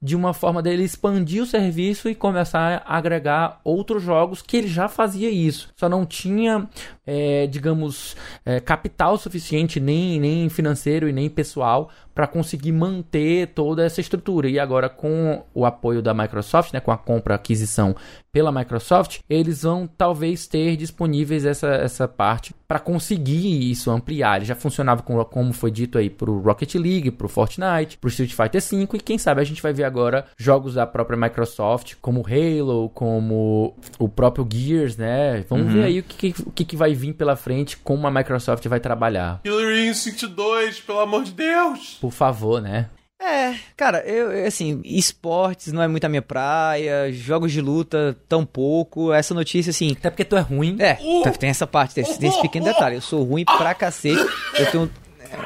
[0.00, 4.68] de uma forma dele expandir o serviço e começar a agregar outros jogos que ele
[4.68, 5.70] já fazia isso.
[5.76, 6.68] Só não tinha,
[7.04, 13.84] é, digamos, é, capital suficiente, nem, nem financeiro e nem pessoal, para conseguir manter toda
[13.84, 14.48] essa estrutura.
[14.48, 17.94] E agora, com o apoio da Microsoft, né, com a compra, aquisição
[18.32, 24.36] pela Microsoft, eles vão talvez ter disponíveis essa, essa parte para conseguir isso ampliar.
[24.36, 28.32] Ele já funcionava com, como foi dito aí pro Rocket League, pro Fortnite, pro Street
[28.32, 32.24] Fighter V e quem sabe a gente vai ver agora jogos da própria Microsoft, como
[32.26, 35.44] Halo, como o próprio Gears, né?
[35.48, 35.72] Vamos uhum.
[35.72, 38.80] ver aí o que, o que, que vai vir pela frente, como a Microsoft vai
[38.80, 39.40] trabalhar.
[39.42, 41.96] Killer Instinct 2, pelo amor de Deus!
[42.08, 42.86] Por favor, né?
[43.20, 48.46] É, cara, eu, assim, esportes não é muito a minha praia, jogos de luta tão
[48.46, 49.12] pouco.
[49.12, 49.92] Essa notícia, assim.
[49.92, 50.78] Até porque tu é ruim.
[50.78, 52.96] É, uh, tem essa parte, tem, tem esse pequeno detalhe.
[52.96, 54.24] Eu sou ruim pra cacete.
[54.58, 54.90] Eu tenho.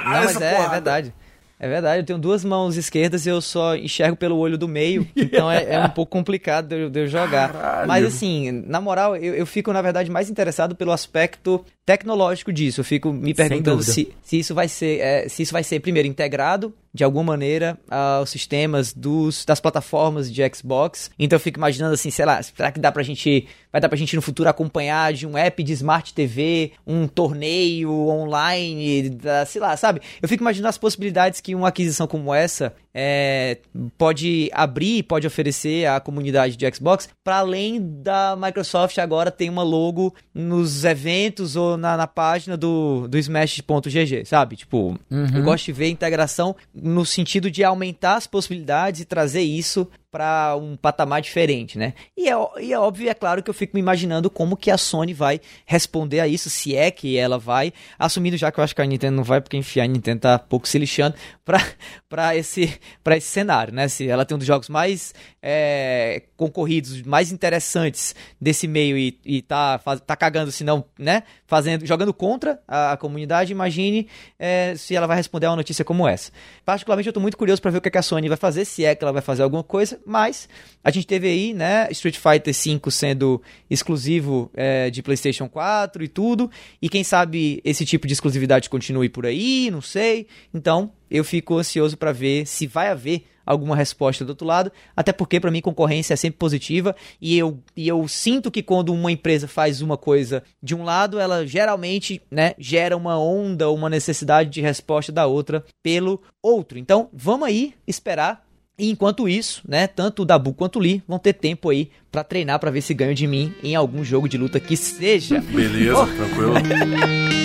[0.04, 1.14] Não, mas é, é verdade.
[1.62, 5.06] É verdade, eu tenho duas mãos esquerdas e eu só enxergo pelo olho do meio,
[5.14, 7.52] então é, é um pouco complicado de eu, de eu jogar.
[7.52, 7.86] Caralho.
[7.86, 12.80] Mas assim, na moral, eu, eu, fico, na verdade, mais interessado pelo aspecto tecnológico disso.
[12.80, 16.08] Eu fico me perguntando se, se isso vai ser, é, se isso vai ser primeiro
[16.08, 21.10] integrado de alguma maneira aos sistemas dos, das plataformas de Xbox.
[21.18, 23.96] Então eu fico imaginando assim, sei lá, será que dá pra gente, vai dar pra
[23.96, 29.60] gente no futuro acompanhar de um app de Smart TV, um torneio online, da, sei
[29.60, 30.02] lá, sabe?
[30.20, 33.58] Eu fico imaginando as possibilidades que uma aquisição como essa é,
[33.96, 39.62] pode abrir, pode oferecer à comunidade de Xbox, para além da Microsoft agora tem uma
[39.62, 44.56] logo nos eventos ou na, na página do, do Smash.gg, sabe?
[44.56, 45.26] Tipo, uhum.
[45.34, 50.54] eu gosto de ver integração no sentido de aumentar as possibilidades e trazer isso para
[50.56, 51.94] um patamar diferente, né?
[52.14, 54.76] E é, e é óbvio, é claro que eu fico me imaginando como que a
[54.76, 58.76] Sony vai responder a isso, se é que ela vai, assumindo já que eu acho
[58.76, 61.16] que a Nintendo não vai, porque enfim, a Nintendo tá pouco se lixando
[62.08, 62.78] para esse,
[63.16, 63.88] esse cenário, né?
[63.88, 69.40] Se ela tem um dos jogos mais é, concorridos, mais interessantes desse meio e, e
[69.40, 71.22] tá, faz, tá cagando, se não, né?
[71.46, 74.06] Fazendo, jogando contra a, a comunidade, imagine
[74.38, 76.30] é, se ela vai responder a uma notícia como essa.
[76.66, 78.66] Particularmente eu tô muito curioso para ver o que, é que a Sony vai fazer,
[78.66, 80.48] se é que ela vai fazer alguma coisa, mas
[80.82, 86.08] a gente teve aí, né, Street Fighter V sendo exclusivo é, de PlayStation 4 e
[86.08, 90.26] tudo, e quem sabe esse tipo de exclusividade continue por aí, não sei.
[90.52, 95.12] Então, eu fico ansioso para ver se vai haver alguma resposta do outro lado, até
[95.12, 99.10] porque para mim concorrência é sempre positiva e eu, e eu sinto que quando uma
[99.10, 104.50] empresa faz uma coisa de um lado, ela geralmente, né, gera uma onda, uma necessidade
[104.50, 106.78] de resposta da outra pelo outro.
[106.78, 108.46] Então, vamos aí esperar
[108.82, 112.24] e enquanto isso, né, tanto o Dabu quanto o Lee vão ter tempo aí para
[112.24, 115.40] treinar para ver se ganham de mim em algum jogo de luta que seja.
[115.40, 116.06] Beleza, oh.
[116.06, 116.54] tranquilo.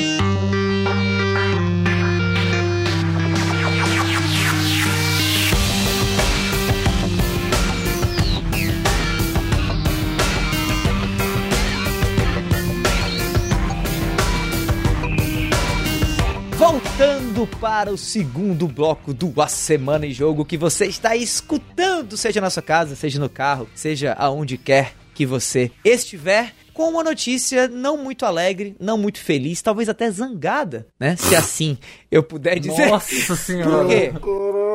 [16.69, 22.41] Voltando para o segundo bloco do A Semana em Jogo que você está escutando, seja
[22.41, 27.69] na sua casa, seja no carro, seja aonde quer que você estiver, com uma notícia
[27.69, 31.15] não muito alegre, não muito feliz, talvez até zangada, né?
[31.15, 31.77] Se assim
[32.11, 32.87] eu puder dizer.
[32.87, 33.85] Nossa senhora!
[33.85, 34.13] Por quê?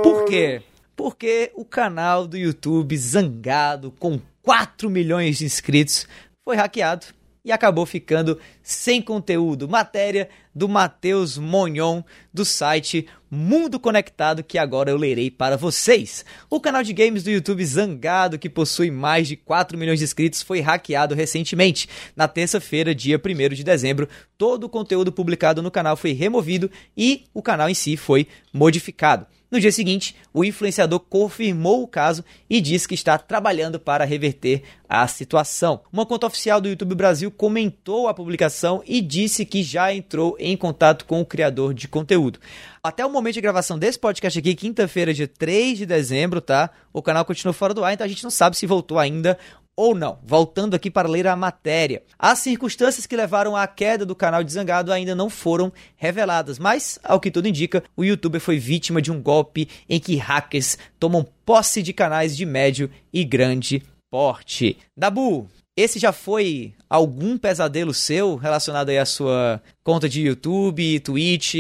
[0.03, 0.63] Por quê?
[0.97, 6.07] Porque o canal do YouTube Zangado, com 4 milhões de inscritos,
[6.43, 7.05] foi hackeado
[7.45, 9.69] e acabou ficando sem conteúdo.
[9.69, 12.03] Matéria do Matheus Monhon,
[12.33, 16.25] do site Mundo Conectado, que agora eu lerei para vocês.
[16.49, 20.43] O canal de games do YouTube Zangado, que possui mais de 4 milhões de inscritos,
[20.43, 21.89] foi hackeado recentemente.
[22.15, 27.25] Na terça-feira, dia 1 de dezembro, todo o conteúdo publicado no canal foi removido e
[27.35, 29.27] o canal em si foi modificado.
[29.53, 34.63] No dia seguinte, o influenciador confirmou o caso e disse que está trabalhando para reverter
[34.89, 35.83] a situação.
[35.93, 40.57] Uma conta oficial do YouTube Brasil comentou a publicação e disse que já entrou em
[40.57, 42.39] contato com o criador de conteúdo.
[42.83, 46.71] Até o momento de gravação desse podcast aqui, quinta-feira, dia 3 de dezembro, tá?
[46.91, 49.39] O canal continua fora do ar, então a gente não sabe se voltou ainda
[49.77, 50.19] ou não.
[50.23, 52.03] Voltando aqui para ler a matéria.
[52.19, 56.99] As circunstâncias que levaram à queda do canal de Zangado ainda não foram reveladas, mas,
[57.03, 61.27] ao que tudo indica, o youtuber foi vítima de um golpe em que hackers tomam
[61.45, 64.77] posse de canais de médio e grande porte.
[64.97, 71.55] Dabu, esse já foi algum pesadelo seu relacionado aí à sua conta de YouTube, Twitch,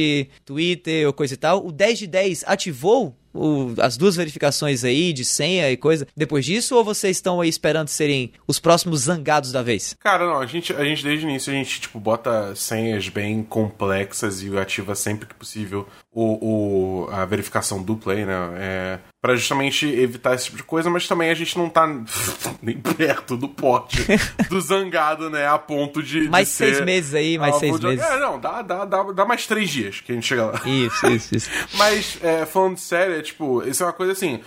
[0.44, 1.66] Twitter ou coisa e tal?
[1.66, 6.44] O 10 de 10 ativou o, as duas verificações aí de senha e coisa depois
[6.44, 6.76] disso?
[6.76, 9.96] Ou vocês estão aí esperando serem os próximos zangados da vez?
[10.00, 13.42] Cara, não, a gente, a gente desde o início a gente, tipo, bota senhas bem
[13.42, 18.34] complexas e ativa sempre que possível o, o, a verificação dupla aí, né?
[18.56, 21.86] É, para justamente evitar esse tipo de coisa, mas também a gente não tá
[22.60, 24.04] nem perto do pote
[24.50, 25.46] do zangado, né?
[25.46, 26.28] A ponto de.
[26.28, 27.86] Mais de seis meses aí, mais seis de...
[27.86, 28.04] meses.
[28.04, 30.60] É, não, dá, dá, dá, dá mais três dias que a gente chega lá.
[30.66, 31.50] Isso, isso, isso.
[31.78, 34.40] mas, é, falando sério, é, tipo, isso é uma coisa assim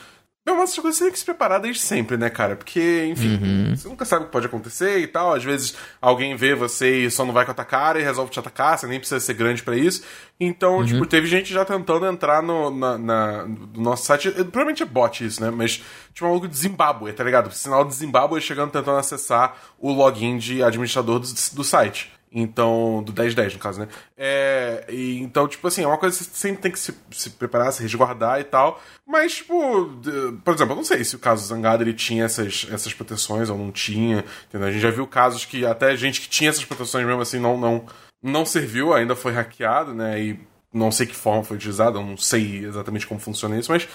[0.47, 2.55] É uma dessas coisas que você tem que se preparar desde sempre, né, cara?
[2.55, 3.75] Porque, enfim, uhum.
[3.75, 5.33] você nunca sabe o que pode acontecer e tal.
[5.33, 8.31] Às vezes alguém vê você e só não vai com a tua cara e resolve
[8.31, 10.03] te atacar, você nem precisa ser grande para isso.
[10.39, 10.85] Então, uhum.
[10.85, 14.29] tipo, teve gente já tentando entrar no, na, na, no nosso site.
[14.29, 15.49] Provavelmente é bot isso, né?
[15.49, 15.81] Mas
[16.13, 17.51] tinha um maluco de Zimbábue, tá ligado?
[17.51, 22.14] Sinal de Zimbábue chegando tentando acessar o login de administrador do, do site.
[22.37, 23.87] Então, do 1010, no caso, né?
[24.17, 27.29] É, e, então, tipo assim, é uma coisa que você sempre tem que se, se
[27.29, 28.81] preparar, se resguardar e tal.
[29.07, 29.55] Mas, tipo,
[30.43, 33.57] por exemplo, eu não sei se o caso Zangado ele tinha essas, essas proteções ou
[33.57, 34.25] não tinha.
[34.49, 34.67] Entendeu?
[34.67, 37.57] A gente já viu casos que até gente que tinha essas proteções mesmo assim não,
[37.57, 37.85] não,
[38.21, 40.21] não serviu, ainda foi hackeado, né?
[40.21, 40.39] E
[40.73, 43.87] não sei que forma foi utilizada, eu não sei exatamente como funciona isso, mas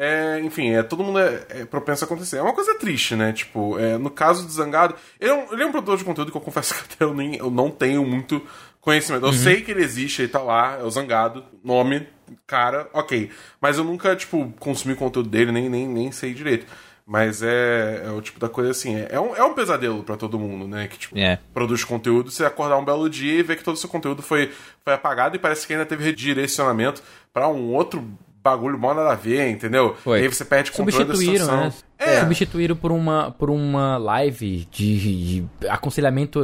[0.00, 2.36] é, enfim, é, todo mundo é, é, propenso a acontecer.
[2.36, 3.32] É uma coisa triste, né?
[3.32, 6.30] Tipo, é, no caso do Zangado, ele é, um, ele é um produtor de conteúdo
[6.30, 8.40] que eu confesso que até eu, nem, eu não tenho muito
[8.80, 9.24] conhecimento.
[9.24, 9.36] Eu uhum.
[9.36, 12.06] sei que ele existe, ele tá lá, é o Zangado, nome,
[12.46, 13.28] cara, ok.
[13.60, 16.64] Mas eu nunca, tipo, consumi conteúdo dele, nem, nem, nem sei direito.
[17.04, 20.16] Mas é, é o tipo da coisa assim, é, é um, é um pesadelo para
[20.16, 20.86] todo mundo, né?
[20.86, 21.40] Que, tipo, é.
[21.52, 24.52] produz conteúdo, você acordar um belo dia e ver que todo o seu conteúdo foi,
[24.84, 28.06] foi apagado e parece que ainda teve redirecionamento para um outro
[28.50, 29.96] bagulho mó nada a ver, entendeu?
[30.02, 30.20] Foi.
[30.20, 31.56] E aí você perde controle da situação.
[31.56, 31.72] Né?
[31.98, 32.20] É.
[32.20, 36.40] Substituíram por uma, por uma live de, de aconselhamento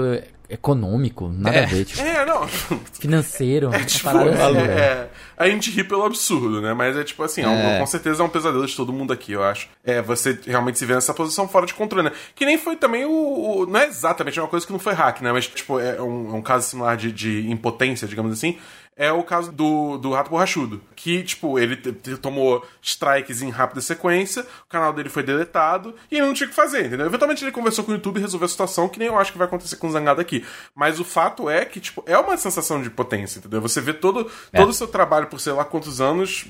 [0.49, 1.65] econômico, nada é.
[1.65, 2.47] a ver, tipo, é, não.
[2.49, 3.71] financeiro.
[3.75, 6.73] É, tipo, assim, é, é, a gente ri pelo absurdo, né?
[6.75, 7.49] Mas é tipo assim, é.
[7.49, 9.69] um, com certeza é um pesadelo de todo mundo aqui, eu acho.
[9.83, 12.15] É, você realmente se vê nessa posição fora de controle, né?
[12.35, 13.11] Que nem foi também o.
[13.11, 15.33] o não é exatamente uma coisa que não foi hack, né?
[15.33, 18.59] Mas, tipo, é um, um caso similar de, de impotência, digamos assim
[18.97, 20.81] é o caso do, do Rato Borrachudo.
[20.95, 21.77] Que, tipo, ele
[22.21, 26.51] tomou strikes em rápida sequência, o canal dele foi deletado e ele não tinha o
[26.51, 27.07] que fazer, entendeu?
[27.07, 29.39] Eventualmente ele conversou com o YouTube e resolveu a situação, que nem eu acho que
[29.39, 30.45] vai acontecer com o Zangado aqui.
[30.75, 33.61] Mas o fato é que, tipo, é uma sensação de potência, entendeu?
[33.61, 34.59] Você vê todo, é.
[34.59, 36.47] todo o seu trabalho por sei lá quantos anos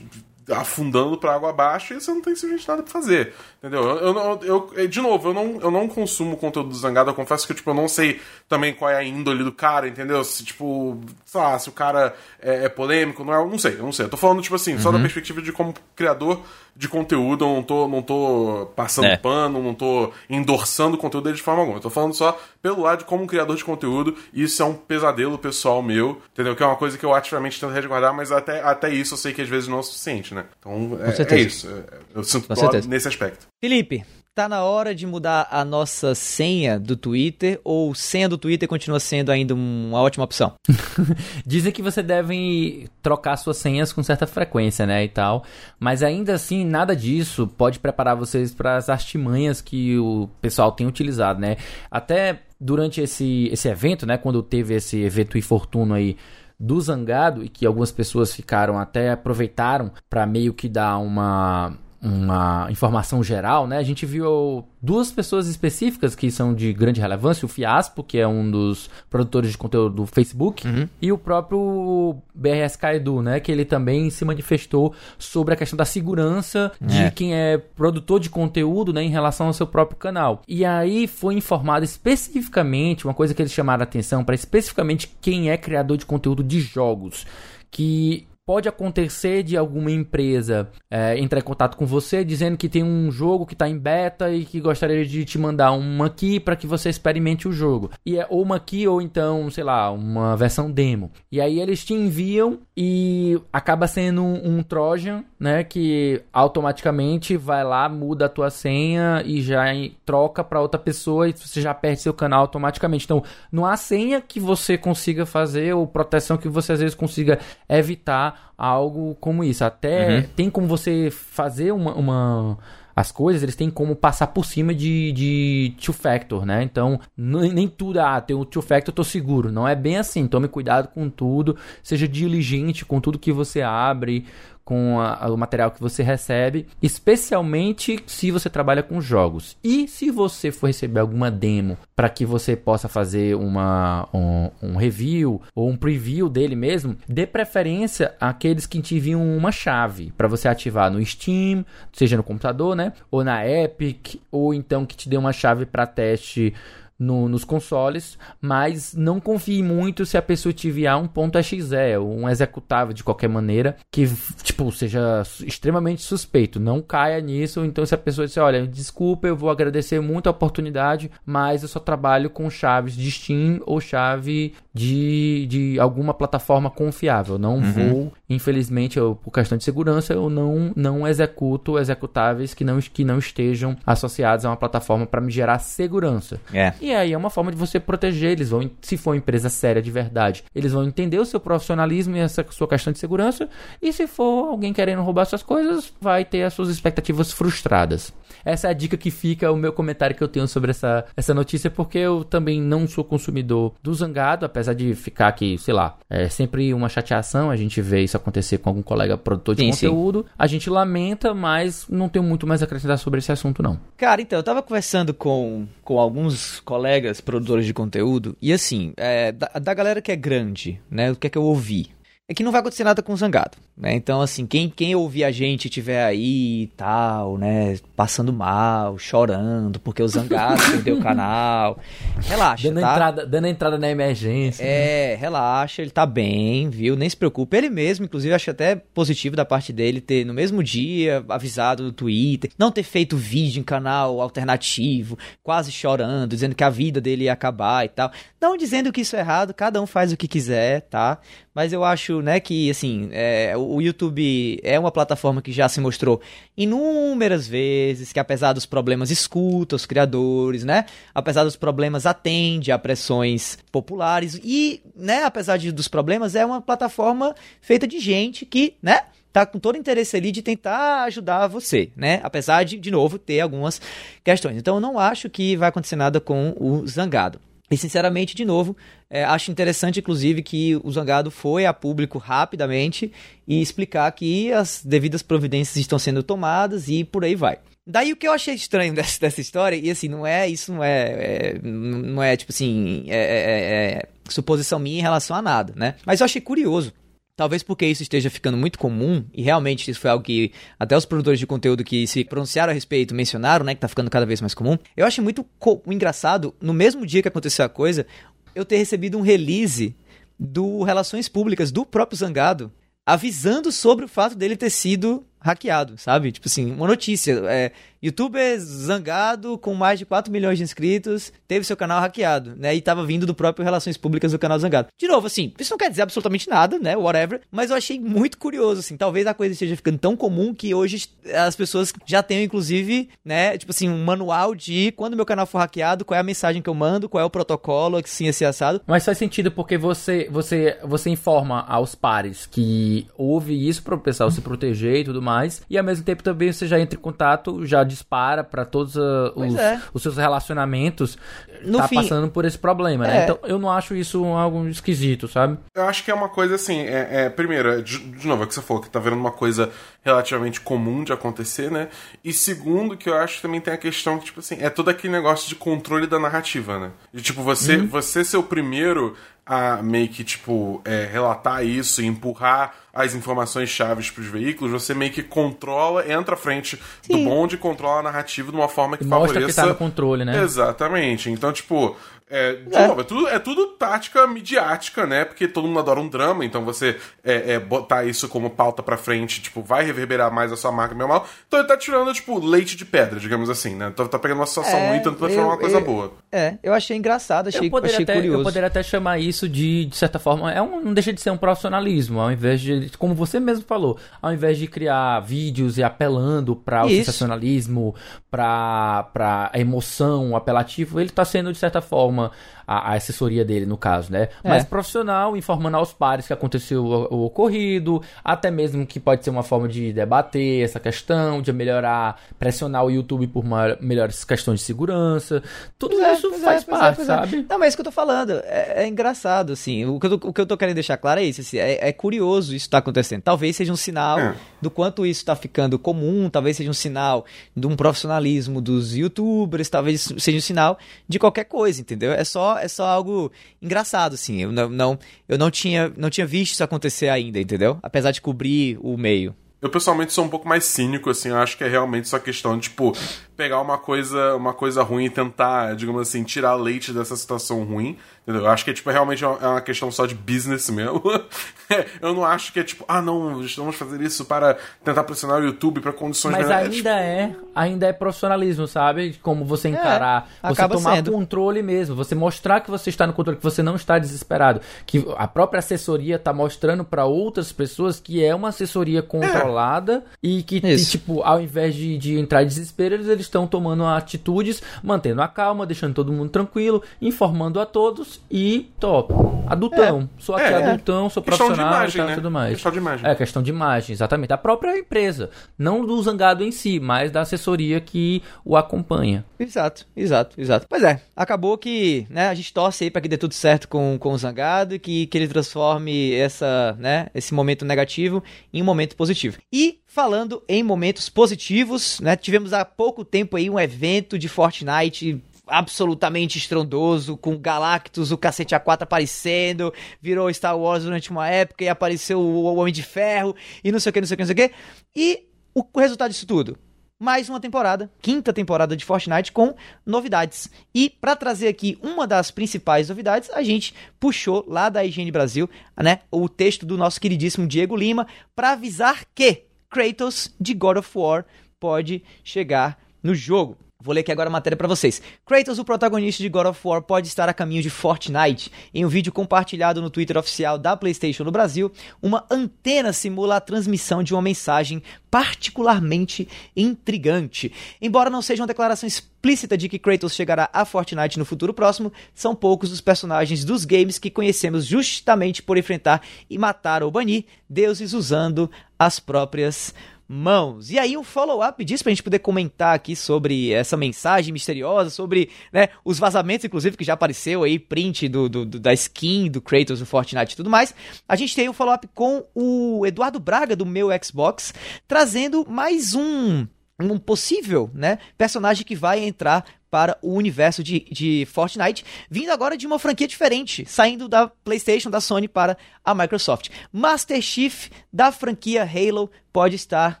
[0.50, 3.32] afundando para água abaixo e você não tem simplesmente nada pra fazer.
[3.58, 3.82] Entendeu?
[3.82, 7.46] Eu, eu, eu, de novo, eu não, eu não consumo conteúdo do Zangado, eu confesso
[7.46, 10.22] que tipo, eu não sei também qual é a índole do cara, entendeu?
[10.24, 13.44] Se, tipo, sei lá, se o cara é, é polêmico, não é.
[13.44, 14.06] Não sei, eu não sei.
[14.06, 14.80] Eu tô falando, tipo assim, uhum.
[14.80, 15.02] só da uhum.
[15.02, 16.40] perspectiva de como criador
[16.76, 19.16] de conteúdo, eu não tô, não tô passando é.
[19.16, 21.78] pano, não tô endossando o conteúdo dele de forma alguma.
[21.78, 24.74] Eu tô falando só pelo lado de como um criador de conteúdo, isso é um
[24.74, 26.56] pesadelo pessoal meu, entendeu?
[26.56, 29.32] Que é uma coisa que eu ativamente tento resguardar, mas até, até isso eu sei
[29.32, 30.44] que às vezes não é o suficiente, né?
[30.58, 31.68] Então é, é isso.
[32.14, 33.46] Eu sinto dó nesse aspecto.
[33.60, 38.68] Felipe, tá na hora de mudar a nossa senha do Twitter ou senha do Twitter
[38.68, 40.54] continua sendo ainda uma ótima opção?
[41.46, 45.44] Dizem que você deve trocar suas senhas com certa frequência, né, e tal,
[45.78, 50.86] mas ainda assim nada disso pode preparar vocês para as artimanhas que o pessoal tem
[50.86, 51.56] utilizado, né?
[51.88, 56.16] Até durante esse, esse evento, né, quando teve esse evento infortuno aí
[56.58, 62.68] do Zangado e que algumas pessoas ficaram até aproveitaram para meio que dar uma uma
[62.70, 63.78] informação geral, né?
[63.78, 68.28] A gente viu duas pessoas específicas que são de grande relevância, o Fiaspo, que é
[68.28, 70.86] um dos produtores de conteúdo do Facebook, uhum.
[71.00, 73.40] e o próprio BRSK Edu, né?
[73.40, 77.10] Que ele também se manifestou sobre a questão da segurança de é.
[77.10, 79.02] quem é produtor de conteúdo, né?
[79.02, 80.42] Em relação ao seu próprio canal.
[80.46, 85.50] E aí foi informado especificamente, uma coisa que eles chamaram a atenção, para especificamente quem
[85.50, 87.26] é criador de conteúdo de jogos
[87.70, 92.82] que Pode acontecer de alguma empresa é, entrar em contato com você dizendo que tem
[92.82, 96.54] um jogo que está em beta e que gostaria de te mandar uma key para
[96.54, 97.90] que você experimente o jogo.
[98.04, 101.10] E é ou uma key ou então, sei lá, uma versão demo.
[101.32, 107.64] E aí eles te enviam e acaba sendo um, um Trojan, né, que automaticamente vai
[107.64, 109.64] lá, muda a tua senha e já
[110.04, 113.06] troca para outra pessoa e você já perde seu canal automaticamente.
[113.06, 117.38] Então, não há senha que você consiga fazer ou proteção que você às vezes consiga
[117.66, 119.64] evitar algo como isso.
[119.64, 120.22] Até uhum.
[120.36, 122.58] tem como você fazer uma, uma
[122.96, 126.62] as coisas, eles têm como passar por cima de, de two-factor, né?
[126.62, 129.50] Então, nem tudo, ah, tem o two-factor, eu tô seguro.
[129.50, 130.28] Não é bem assim.
[130.28, 134.26] Tome cuidado com tudo, seja diligente com tudo que você abre,
[134.64, 139.56] com a, o material que você recebe, especialmente se você trabalha com jogos.
[139.62, 144.76] E se você for receber alguma demo para que você possa fazer uma, um, um,
[144.76, 150.28] review ou um preview dele mesmo, dê preferência àqueles que te enviam uma chave para
[150.28, 152.92] você ativar no Steam, seja no computador, né?
[153.10, 156.54] Ou na Epic, ou então que te dê uma chave para teste
[156.98, 161.58] no, nos consoles, mas não confie muito se a pessoa te enviar um ponto .exe,
[161.98, 164.06] um executável de qualquer maneira, que,
[164.42, 166.60] tipo, seja extremamente suspeito.
[166.60, 170.30] Não caia nisso, então se a pessoa disser, olha, desculpa, eu vou agradecer muito a
[170.30, 176.70] oportunidade, mas eu só trabalho com chaves de Steam ou chave de, de alguma plataforma
[176.70, 177.38] confiável.
[177.38, 177.72] Não uhum.
[177.72, 183.04] vou, infelizmente, eu, por questão de segurança, eu não, não executo executáveis que não, que
[183.04, 186.40] não estejam associados a uma plataforma para me gerar segurança.
[186.52, 186.72] É.
[186.84, 188.32] E aí é uma forma de você proteger.
[188.32, 192.14] Eles vão, se for uma empresa séria de verdade, eles vão entender o seu profissionalismo
[192.14, 193.48] e essa sua questão de segurança.
[193.80, 198.12] E se for alguém querendo roubar suas coisas, vai ter as suas expectativas frustradas.
[198.44, 201.34] Essa é a dica que fica o meu comentário que eu tenho sobre essa, essa
[201.34, 205.96] notícia, porque eu também não sou consumidor do Zangado, apesar de ficar aqui, sei lá,
[206.08, 207.50] é sempre uma chateação.
[207.50, 210.20] A gente vê isso acontecer com algum colega produtor de sim, conteúdo.
[210.20, 210.34] Sim.
[210.38, 213.78] A gente lamenta, mas não tenho muito mais a acrescentar sobre esse assunto, não.
[213.96, 219.32] Cara, então, eu tava conversando com, com alguns colegas produtores de conteúdo, e assim, é,
[219.32, 221.10] da, da galera que é grande, né?
[221.12, 221.93] O que é que eu ouvi?
[222.26, 223.92] É que não vai acontecer nada com o Zangado, né?
[223.94, 229.78] Então, assim, quem, quem ouvir a gente tiver aí e tal, né, passando mal, chorando,
[229.78, 231.78] porque o Zangado perdeu o canal,
[232.22, 232.92] relaxa, dando tá?
[232.92, 234.64] Entrada, dando entrada na emergência.
[234.64, 235.14] É, né?
[235.16, 236.96] relaxa, ele tá bem, viu?
[236.96, 237.58] Nem se preocupe.
[237.58, 241.92] Ele mesmo, inclusive, acho até positivo da parte dele ter, no mesmo dia, avisado no
[241.92, 247.24] Twitter, não ter feito vídeo em canal alternativo, quase chorando, dizendo que a vida dele
[247.24, 248.10] ia acabar e tal.
[248.40, 251.18] Não dizendo que isso é errado, cada um faz o que quiser, tá?
[251.54, 255.80] Mas eu acho, né, que, assim, é, o YouTube é uma plataforma que já se
[255.80, 256.20] mostrou
[256.56, 260.86] inúmeras vezes, que apesar dos problemas escuta os criadores, né?
[261.14, 266.60] Apesar dos problemas atende a pressões populares e, né, apesar de, dos problemas, é uma
[266.60, 269.00] plataforma feita de gente que, né,
[269.32, 272.20] tá com todo interesse ali de tentar ajudar você, né?
[272.22, 273.80] Apesar de, de novo, ter algumas
[274.22, 274.56] questões.
[274.56, 277.40] Então eu não acho que vai acontecer nada com o Zangado.
[277.70, 278.76] E sinceramente, de novo,
[279.08, 283.10] é, acho interessante, inclusive, que o Zangado foi a público rapidamente
[283.48, 287.58] e explicar que as devidas providências estão sendo tomadas e por aí vai.
[287.86, 290.84] Daí o que eu achei estranho dessa, dessa história, e assim, não é, isso não
[290.84, 295.42] é, é não é tipo assim, é, é, é, é suposição minha em relação a
[295.42, 295.94] nada, né?
[296.04, 296.92] Mas eu achei curioso
[297.36, 301.04] Talvez porque isso esteja ficando muito comum, e realmente isso foi algo que até os
[301.04, 303.74] produtores de conteúdo que se pronunciaram a respeito mencionaram, né?
[303.74, 304.78] Que tá ficando cada vez mais comum.
[304.96, 305.44] Eu achei muito
[305.88, 308.06] engraçado, no mesmo dia que aconteceu a coisa,
[308.54, 309.96] eu ter recebido um release
[310.38, 312.72] do Relações Públicas do próprio Zangado,
[313.04, 316.32] avisando sobre o fato dele ter sido hackeado, sabe?
[316.32, 317.42] Tipo assim, uma notícia.
[317.48, 317.72] É,
[318.04, 322.74] youtuber zangado com mais de 4 milhões de inscritos teve seu canal hackeado, né?
[322.74, 324.88] E tava vindo do próprio Relações Públicas do canal Zangado.
[324.98, 326.96] De novo, assim, isso não quer dizer absolutamente nada, né?
[326.96, 327.40] Whatever.
[327.50, 328.96] Mas eu achei muito curioso, assim.
[328.96, 333.56] Talvez a coisa esteja ficando tão comum que hoje as pessoas já tenham, inclusive, né?
[333.56, 336.68] Tipo assim, um manual de quando meu canal for hackeado, qual é a mensagem que
[336.68, 338.80] eu mando, qual é o protocolo, assim, esse assado.
[338.86, 344.00] Mas faz sentido porque você, você, você informa aos pares que houve isso para o
[344.00, 345.62] pessoal se proteger e tudo mais mais.
[345.68, 349.32] E ao mesmo tempo também você já entra em contato, já dispara para todos uh,
[349.34, 349.80] os, é.
[349.92, 351.16] os, seus relacionamentos
[351.64, 353.20] no tá fim, passando por esse problema, né?
[353.20, 353.24] É.
[353.24, 355.58] Então eu não acho isso algo esquisito, sabe?
[355.74, 358.46] Eu acho que é uma coisa assim, é, é primeiro, é, de, de, novo, é
[358.46, 359.70] que você falou que tá vendo uma coisa
[360.02, 361.88] relativamente comum de acontecer, né?
[362.22, 364.88] E segundo, que eu acho que também tem a questão que, tipo assim, é todo
[364.90, 366.90] aquele negócio de controle da narrativa, né?
[367.12, 367.86] De tipo, você, uhum.
[367.86, 369.14] você ser o primeiro
[369.46, 374.72] a meio que, tipo, é, relatar isso e empurrar as informações chaves para os veículos,
[374.72, 377.24] você meio que controla, entra à frente Sim.
[377.24, 379.48] do bonde e controla a narrativa de uma forma que Mostra favoreça...
[379.48, 380.40] que tá no controle, né?
[380.42, 381.28] Exatamente.
[381.28, 381.96] Então, tipo,
[382.28, 382.86] é, de é.
[382.86, 385.26] novo, é tudo, é tudo tática midiática, né?
[385.26, 388.96] Porque todo mundo adora um drama, então você é, é, botar isso como pauta pra
[388.96, 391.28] frente, tipo, vai reverberar mais a sua marca meu mal.
[391.46, 393.90] Então ele tá tirando, tipo, leite de pedra, digamos assim, né?
[393.92, 396.12] Então tá pegando uma situação é, ruim, tanto pra transformar uma coisa eu, boa.
[396.32, 398.38] É, eu achei engraçado, achei, eu achei até, curioso.
[398.38, 401.30] Eu poderia até chamar isso de, de certa forma, é um, não deixa de ser
[401.30, 405.82] um profissionalismo, ao invés de, como você mesmo falou, ao invés de criar vídeos e
[405.82, 406.96] apelando para o isso.
[407.04, 407.94] sensacionalismo,
[408.30, 412.32] pra, pra emoção, apelativo, ele tá sendo, de certa forma, uma
[412.66, 414.28] a, a assessoria dele, no caso, né?
[414.42, 414.48] É.
[414.48, 419.30] Mas profissional, informando aos pares que aconteceu o, o, ocorrido, até mesmo que pode ser
[419.30, 424.60] uma forma de debater essa questão, de melhorar, pressionar o YouTube por uma, melhores questões
[424.60, 425.42] de segurança.
[425.78, 427.46] Tudo é, isso faz é, parte, é, sabe?
[427.48, 428.32] Não, mas é isso que eu tô falando.
[428.44, 429.84] É, é engraçado, assim.
[429.84, 431.40] O que, eu, o que eu tô querendo deixar claro é isso.
[431.40, 433.22] Assim, é, curioso isso tá acontecendo.
[433.22, 434.18] Talvez seja um sinal
[434.60, 439.68] do quanto isso tá ficando comum, talvez seja um sinal de um profissionalismo dos youtubers,
[439.68, 442.12] talvez seja um sinal de qualquer coisa, entendeu?
[442.12, 443.30] É só é só algo
[443.60, 444.42] engraçado, assim.
[444.42, 444.98] Eu não, não,
[445.28, 447.78] eu não tinha, não tinha visto isso acontecer ainda, entendeu?
[447.82, 449.34] Apesar de cobrir o meio.
[449.64, 452.54] Eu pessoalmente sou um pouco mais cínico, assim, eu acho que é realmente só questão
[452.58, 452.92] de, tipo,
[453.34, 457.96] pegar uma coisa, uma coisa ruim e tentar, digamos assim, tirar leite dessa situação ruim.
[458.26, 458.46] Entendeu?
[458.46, 461.02] Eu acho que é, tipo, realmente é uma questão só de business mesmo.
[462.00, 465.44] eu não acho que é tipo, ah, não, estamos fazendo isso para tentar pressionar o
[465.44, 466.66] YouTube para condições Mas melhores.
[466.68, 466.88] ainda tipo...
[466.88, 469.18] é, ainda é profissionalismo, sabe?
[469.22, 471.12] Como você encarar, é, você tomar sendo.
[471.12, 475.06] controle mesmo, você mostrar que você está no controle, que você não está desesperado, que
[475.18, 480.16] a própria assessoria está mostrando para outras pessoas que é uma assessoria controlada é.
[480.22, 484.62] e que, e, tipo, ao invés de, de entrar em desespero, eles estão tomando atitudes,
[484.82, 489.12] mantendo a calma, deixando todo mundo tranquilo, informando a todos e top.
[489.46, 490.08] Adultão.
[490.16, 490.20] É.
[490.22, 492.14] Sou aqui é, adultão, sou questão profissional imagem, e tal, né?
[492.14, 492.52] tudo mais.
[492.54, 493.10] Questão de imagem.
[493.10, 494.28] É, questão de imagem, exatamente.
[494.28, 495.30] Da própria empresa.
[495.58, 499.24] Não do zangado em si, mas da assessoria que o acompanha.
[499.38, 500.66] Exato, exato, exato.
[500.68, 503.96] Pois é, acabou que né, a gente torce aí pra que dê tudo certo com,
[503.98, 508.64] com o zangado e que, que ele transforme essa, né, esse momento negativo em um
[508.64, 509.38] momento positivo.
[509.52, 512.16] E falando em momentos positivos, né?
[512.16, 518.54] Tivemos há pouco tempo aí um evento de Fortnite absolutamente estrondoso, com Galactus, o cacete
[518.54, 523.70] A4 aparecendo, virou Star Wars durante uma época e apareceu o Homem de Ferro e
[523.70, 524.54] não sei o que, não sei o que, não sei o que.
[524.96, 526.58] E o resultado disso tudo?
[526.98, 530.48] mais uma temporada, quinta temporada de Fortnite com novidades.
[530.74, 535.50] E para trazer aqui uma das principais novidades, a gente puxou lá da IGN Brasil,
[535.76, 540.90] né, o texto do nosso queridíssimo Diego Lima para avisar que Kratos de God of
[540.96, 541.26] War
[541.58, 543.58] pode chegar no jogo.
[543.80, 545.02] Vou ler aqui agora a matéria para vocês.
[545.26, 548.50] Kratos, o protagonista de God of War, pode estar a caminho de Fortnite.
[548.72, 551.70] Em um vídeo compartilhado no Twitter oficial da PlayStation no Brasil,
[552.00, 557.52] uma antena simula a transmissão de uma mensagem particularmente intrigante.
[557.82, 561.92] Embora não seja uma declaração explícita de que Kratos chegará a Fortnite no futuro próximo,
[562.14, 566.00] são poucos os personagens dos games que conhecemos justamente por enfrentar
[566.30, 569.74] e matar ou banir deuses usando as próprias
[570.08, 570.70] mãos.
[570.70, 575.30] E aí um follow-up disso pra gente poder comentar aqui sobre essa mensagem misteriosa, sobre
[575.52, 579.40] né, os vazamentos, inclusive, que já apareceu aí, print do, do, do da skin do
[579.40, 580.74] Kratos do Fortnite e tudo mais.
[581.08, 584.52] A gente tem um follow-up com o Eduardo Braga do meu Xbox,
[584.86, 586.46] trazendo mais um
[586.80, 592.56] um possível né, personagem que vai entrar para o universo de, de Fortnite, vindo agora
[592.56, 596.48] de uma franquia diferente, saindo da PlayStation, da Sony para a Microsoft.
[596.72, 600.00] Master Chief da franquia Halo pode estar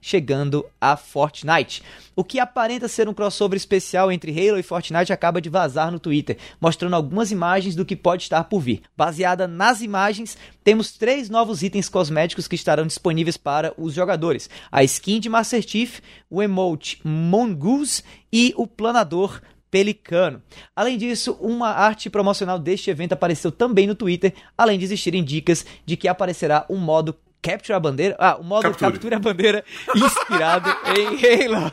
[0.00, 1.82] chegando a Fortnite.
[2.16, 6.00] O que aparenta ser um crossover especial entre Halo e Fortnite acaba de vazar no
[6.00, 8.80] Twitter, mostrando algumas imagens do que pode estar por vir.
[8.96, 14.82] Baseada nas imagens, temos três novos itens cosméticos que estarão disponíveis para os jogadores: a
[14.82, 16.00] skin de Master Chief,
[16.30, 18.02] o emote Mongoose
[18.32, 20.42] e o planador Pelicano.
[20.74, 25.66] Além disso, uma arte promocional deste evento apareceu também no Twitter, além de existirem dicas
[25.84, 28.16] de que aparecerá um modo Capture a Bandeira.
[28.18, 29.64] Ah, o modo Capture, Capture a Bandeira
[29.94, 31.72] inspirado em Halo.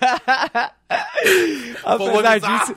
[1.84, 2.76] Apesar disso.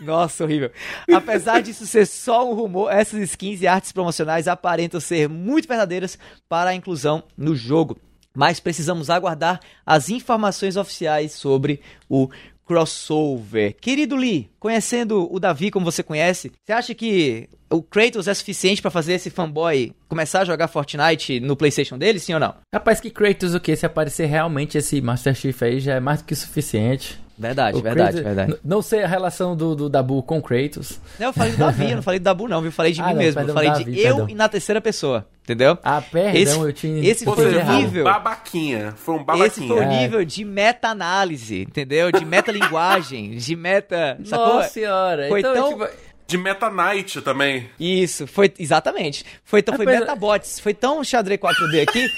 [0.00, 0.70] Nossa, horrível.
[1.12, 6.18] Apesar disso ser só um rumor, essas skins e artes promocionais aparentam ser muito verdadeiras
[6.48, 7.96] para a inclusão no jogo.
[8.34, 12.28] Mas precisamos aguardar as informações oficiais sobre o
[12.66, 13.74] crossover.
[13.80, 18.82] Querido Lee, conhecendo o Davi como você conhece, você acha que o Kratos é suficiente
[18.82, 22.54] para fazer esse fanboy começar a jogar Fortnite no PlayStation dele, sim ou não?
[22.72, 23.74] Rapaz, que Kratos o que?
[23.74, 27.18] Se aparecer realmente esse Master Chief aí já é mais do que suficiente.
[27.42, 28.60] Verdade, o verdade, Kratos, verdade.
[28.64, 31.00] Não sei a relação do, do Dabu com Kratos.
[31.18, 32.68] Não, eu falei do Davi, eu não falei do Dabu não, viu?
[32.68, 33.34] Eu falei de ah, mim não, mesmo.
[33.34, 34.18] Perdão, eu falei Davi, de perdão.
[34.20, 35.76] eu e na terceira pessoa, entendeu?
[35.82, 37.10] Ah, perdão, esse, eu tinha...
[37.10, 38.04] Esse foi o nível...
[38.04, 39.46] Babaquinha, foi um babaquinha.
[39.46, 40.24] Esse foi o nível é.
[40.24, 42.12] de meta-análise, entendeu?
[42.12, 44.18] De meta-linguagem, de meta...
[44.24, 44.54] Sacou?
[44.54, 45.28] Nossa senhora.
[45.28, 45.68] Foi então, tão...
[45.70, 46.12] Tipo...
[46.24, 47.68] De Meta Knight também.
[47.78, 49.22] Isso, foi exatamente.
[49.44, 50.58] Foi, então, foi Metabots.
[50.60, 52.08] Foi tão xadrez 4D aqui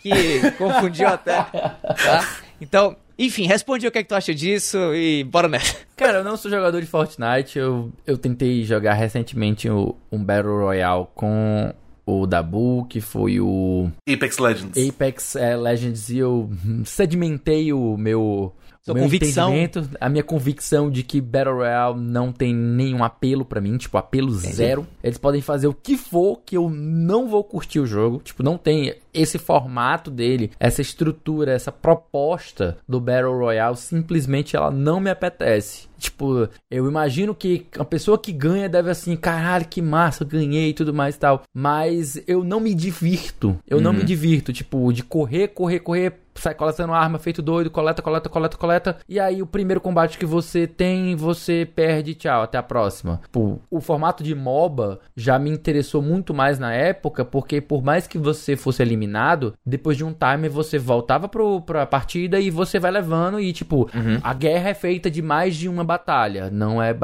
[0.00, 1.42] que confundiu até.
[1.42, 2.26] Tá?
[2.60, 5.76] Então, enfim, responde o que, é que tu acha disso e bora nessa.
[5.96, 7.58] Cara, eu não sou jogador de Fortnite.
[7.58, 11.74] Eu, eu tentei jogar recentemente um, um Battle Royale com
[12.06, 13.90] o Dabu, que foi o.
[14.08, 14.88] Apex Legends.
[14.88, 16.48] Apex é, Legends e eu
[16.84, 18.54] sedimentei o meu.
[18.88, 19.52] Sua meu convicção.
[20.00, 24.30] a minha convicção de que Battle Royale não tem nenhum apelo para mim, tipo, apelo
[24.32, 24.86] zero.
[25.04, 28.22] Eles podem fazer o que for que eu não vou curtir o jogo.
[28.24, 34.70] Tipo, não tem esse formato dele, essa estrutura, essa proposta do Battle Royale, simplesmente ela
[34.70, 35.88] não me apetece.
[35.98, 40.74] Tipo, eu imagino que a pessoa que ganha deve assim, caralho, que massa, ganhei e
[40.74, 41.42] tudo mais e tal.
[41.52, 43.58] Mas eu não me divirto.
[43.66, 43.82] Eu uhum.
[43.82, 44.04] não me uhum.
[44.06, 48.96] divirto, tipo, de correr, correr, correr sai coletando arma feito doido, coleta, coleta, coleta, coleta.
[49.08, 53.20] E aí o primeiro combate que você tem, você perde, tchau, até a próxima.
[53.30, 58.06] Pô, o formato de MOBA já me interessou muito mais na época, porque por mais
[58.06, 62.78] que você fosse eliminado, depois de um timer você voltava pro, pra partida e você
[62.78, 64.18] vai levando e tipo, uhum.
[64.22, 66.50] a guerra é feita de mais de uma batalha.
[66.50, 66.94] Não é.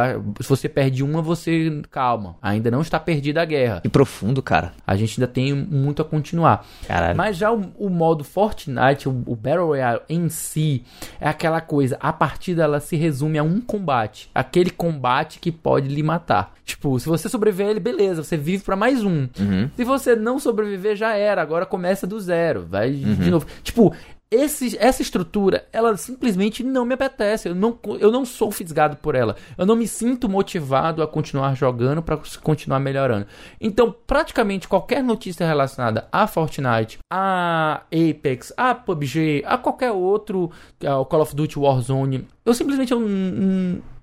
[0.41, 1.83] Se você perde uma, você.
[1.91, 2.37] Calma.
[2.41, 3.81] Ainda não está perdida a guerra.
[3.81, 4.73] Que profundo, cara.
[4.87, 6.67] A gente ainda tem muito a continuar.
[6.87, 7.17] Caralho.
[7.17, 10.85] Mas já o, o modo Fortnite, o, o, Battle Royale em si,
[11.21, 11.97] é aquela coisa.
[12.01, 14.31] A partida ela se resume a um combate.
[14.35, 16.55] Aquele combate que pode lhe matar.
[16.65, 19.29] Tipo, se você sobreviver ele, beleza, você vive para mais um.
[19.39, 19.71] Uhum.
[19.77, 21.43] Se você não sobreviver, já era.
[21.43, 22.67] Agora começa do zero.
[22.69, 23.15] Vai uhum.
[23.15, 23.47] de novo.
[23.63, 23.95] Tipo,
[24.35, 27.49] esse, essa estrutura, ela simplesmente não me apetece.
[27.49, 29.37] Eu não, eu não sou fisgado por ela.
[29.57, 33.27] Eu não me sinto motivado a continuar jogando para continuar melhorando.
[33.61, 40.51] Então, praticamente qualquer notícia relacionada a Fortnite, a Apex, a PUBG, a qualquer outro,
[40.83, 43.01] o Call of Duty Warzone, eu simplesmente eu,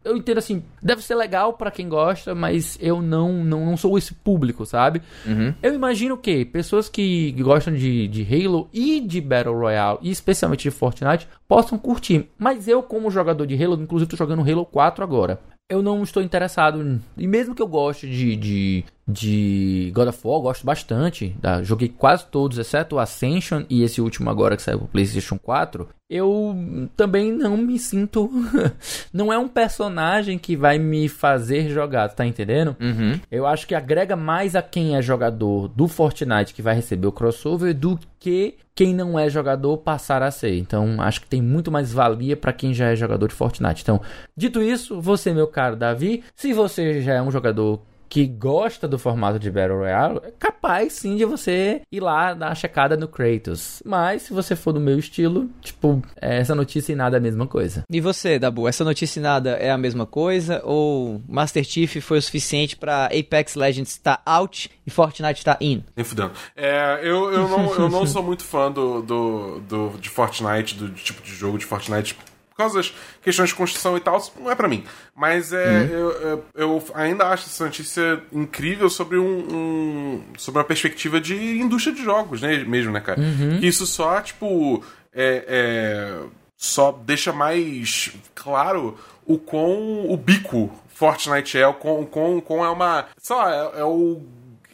[0.03, 3.97] eu entendo assim, deve ser legal para quem gosta, mas eu não, não, não sou
[3.97, 5.01] esse público, sabe?
[5.25, 5.53] Uhum.
[5.61, 10.63] Eu imagino que pessoas que gostam de, de Halo e de Battle Royale, e especialmente
[10.63, 12.29] de Fortnite, possam curtir.
[12.37, 15.39] Mas eu, como jogador de Halo, inclusive tô jogando Halo 4 agora
[15.71, 16.99] eu não estou interessado.
[17.17, 21.33] E mesmo que eu goste de, de, de God of War, gosto bastante.
[21.41, 21.63] Tá?
[21.63, 25.87] Joguei quase todos, exceto o Ascension e esse último agora que saiu pro PlayStation 4.
[26.13, 28.29] Eu também não me sinto.
[29.13, 32.75] não é um personagem que vai me fazer jogar, tá entendendo?
[32.81, 33.17] Uhum.
[33.31, 37.13] Eu acho que agrega mais a quem é jogador do Fortnite que vai receber o
[37.13, 40.57] crossover do que quem não é jogador passar a ser.
[40.57, 43.81] Então, acho que tem muito mais valia para quem já é jogador de Fortnite.
[43.81, 44.01] Então,
[44.35, 47.79] dito isso, você, meu caro Davi, se você já é um jogador
[48.11, 52.49] que gosta do formato de Battle Royale, é capaz sim de você ir lá dar
[52.49, 53.81] uma checada no Kratos.
[53.85, 57.21] Mas se você for do meu estilo, tipo, é, essa notícia e nada é a
[57.21, 57.85] mesma coisa.
[57.89, 60.61] E você, Dabu, essa notícia e nada é a mesma coisa?
[60.65, 65.55] Ou Master Chief foi o suficiente para Apex Legends estar tá out e Fortnite estar
[65.55, 65.81] tá in?
[65.95, 66.33] Nem fudendo.
[66.53, 70.89] É, eu, eu, não, eu não sou muito fã do, do, do, de Fortnite, do
[70.89, 72.17] tipo de jogo de Fortnite
[72.61, 74.83] causa das questões de construção e tal, não é para mim.
[75.15, 75.87] Mas é, uhum.
[75.87, 81.95] eu, eu, ainda acho essa notícia incrível sobre um, um, sobre uma perspectiva de indústria
[81.95, 83.19] de jogos, né, mesmo, né, cara?
[83.19, 83.59] Uhum.
[83.61, 84.83] Isso só, tipo,
[85.13, 86.19] é, é,
[86.57, 92.69] só deixa mais claro o quão o bico Fortnite é, o quão, quão, quão é
[92.69, 93.07] uma.
[93.17, 94.21] Só é, é o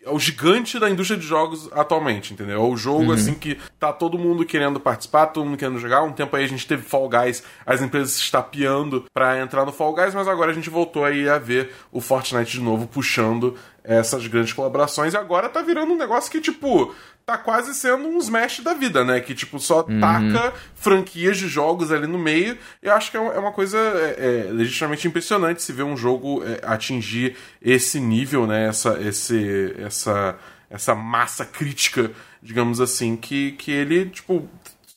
[0.07, 2.55] é o gigante da indústria de jogos atualmente, entendeu?
[2.55, 3.11] É o jogo, uhum.
[3.11, 6.01] assim, que tá todo mundo querendo participar, todo mundo querendo jogar.
[6.03, 9.71] Um tempo aí a gente teve Fall Guys, as empresas se estapeando para entrar no
[9.71, 13.55] Fall Guys, mas agora a gente voltou aí a ver o Fortnite de novo puxando
[13.83, 16.93] essas grandes colaborações e agora tá virando um negócio que, tipo,
[17.27, 19.19] tá quase sendo um Smash da vida, né?
[19.19, 19.99] Que, tipo, só uhum.
[19.99, 22.57] taca franquias de jogos ali no meio.
[22.81, 26.41] Eu acho que é, é uma coisa é, é, legitimamente impressionante se ver um jogo
[26.45, 28.69] é, atingir esse nível, né?
[28.69, 30.37] Essa, esse, essa,
[30.69, 32.11] essa massa crítica,
[32.41, 34.47] digamos assim, que, que ele, tipo,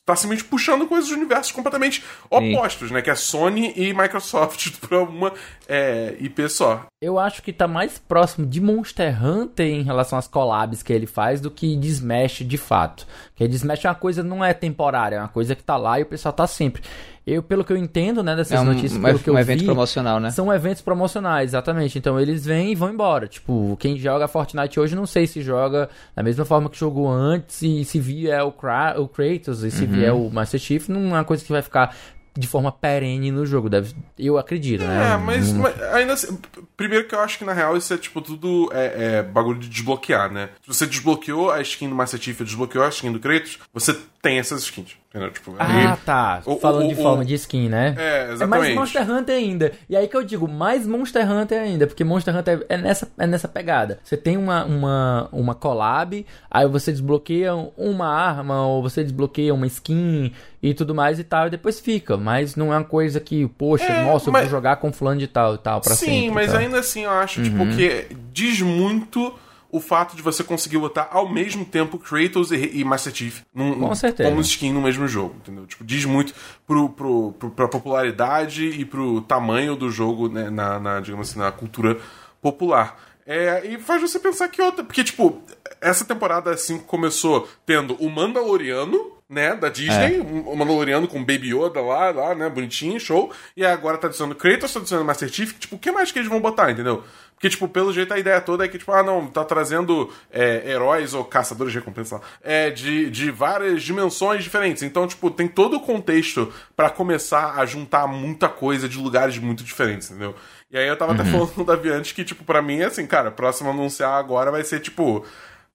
[0.05, 2.93] tá simplesmente puxando coisas de universos completamente opostos, Sim.
[2.93, 3.01] né?
[3.01, 5.33] Que é Sony e Microsoft pra uma
[5.67, 6.85] é, IP só.
[7.01, 11.07] Eu acho que tá mais próximo de Monster Hunter em relação às collabs que ele
[11.07, 13.07] faz do que de Smash de fato.
[13.29, 15.99] Porque de Smash é uma coisa não é temporária, é uma coisa que tá lá
[15.99, 16.81] e o pessoal tá sempre.
[17.25, 19.59] Eu, pelo que eu entendo, né, dessas é um, notícias, pelo que eu um evento
[19.59, 20.31] vi, promocional, né?
[20.31, 21.97] São eventos promocionais, exatamente.
[21.99, 23.27] Então eles vêm e vão embora.
[23.27, 27.61] Tipo, quem joga Fortnite hoje não sei se joga da mesma forma que jogou antes
[27.61, 29.99] e se vier o, Kra o Kratos e se uhum.
[29.99, 31.95] vier o Master Chief, não é uma coisa que vai ficar
[32.37, 35.13] de forma perene no jogo, deve, eu acredito, né?
[35.13, 36.39] É, mas, mas, ainda assim,
[36.77, 39.67] primeiro que eu acho que na real isso é tipo tudo é, é, bagulho de
[39.67, 40.49] desbloquear, né?
[40.61, 44.39] Se você desbloqueou a skin do Master Chief, desbloqueou a skin do Kratos, você tem
[44.39, 44.95] essas skins.
[45.33, 46.41] Tipo, ah, tá.
[46.45, 47.93] O, Falando o, de o, forma de skin, né?
[47.97, 48.43] É, exatamente.
[48.43, 49.71] É mais Monster Hunter ainda.
[49.89, 53.27] E aí que eu digo, mais Monster Hunter ainda, porque Monster Hunter é nessa, é
[53.27, 53.99] nessa pegada.
[54.05, 59.67] Você tem uma, uma, uma collab, aí você desbloqueia uma arma, ou você desbloqueia uma
[59.67, 60.31] skin
[60.63, 62.15] e tudo mais e tal, e depois fica.
[62.15, 64.43] Mas não é uma coisa que, poxa, é, nossa, mas...
[64.43, 66.21] eu vou jogar com fulano de tal e tal pra Sim, sempre.
[66.21, 67.75] Sim, mas ainda assim eu acho, tipo, uhum.
[67.75, 69.37] tipo, que diz muito
[69.71, 73.79] o fato de você conseguir botar ao mesmo tempo Kratos e, e Master Chief num,
[73.79, 74.29] Com certeza.
[74.29, 75.65] como skin no mesmo jogo, entendeu?
[75.65, 76.33] Tipo, diz muito
[76.67, 81.39] pro, pro, pro, pra popularidade e pro tamanho do jogo, né, na, na, digamos assim,
[81.39, 81.97] na cultura
[82.41, 82.99] popular.
[83.25, 84.83] É, e faz você pensar que outra.
[84.83, 85.41] Porque, tipo,
[85.79, 90.21] essa temporada assim começou tendo o Mandaloriano, né, da Disney, É.
[90.21, 93.31] o Mandaloriano com Baby Yoda lá, lá, né, bonitinho, show.
[93.55, 96.27] E agora tá adicionando Kratos, tá adicionando Master Chief, tipo, o que mais que eles
[96.29, 97.03] vão botar, entendeu?
[97.41, 100.61] Porque, tipo, pelo jeito a ideia toda é que, tipo, ah, não, tá trazendo é,
[100.69, 104.83] heróis ou caçadores de recompensa lá, é, de, de várias dimensões diferentes.
[104.83, 109.63] Então, tipo, tem todo o contexto pra começar a juntar muita coisa de lugares muito
[109.63, 110.35] diferentes, entendeu?
[110.69, 113.07] E aí eu tava até falando o Davi antes que, tipo, pra mim é assim,
[113.07, 115.25] cara, próximo a anunciar agora vai ser, tipo,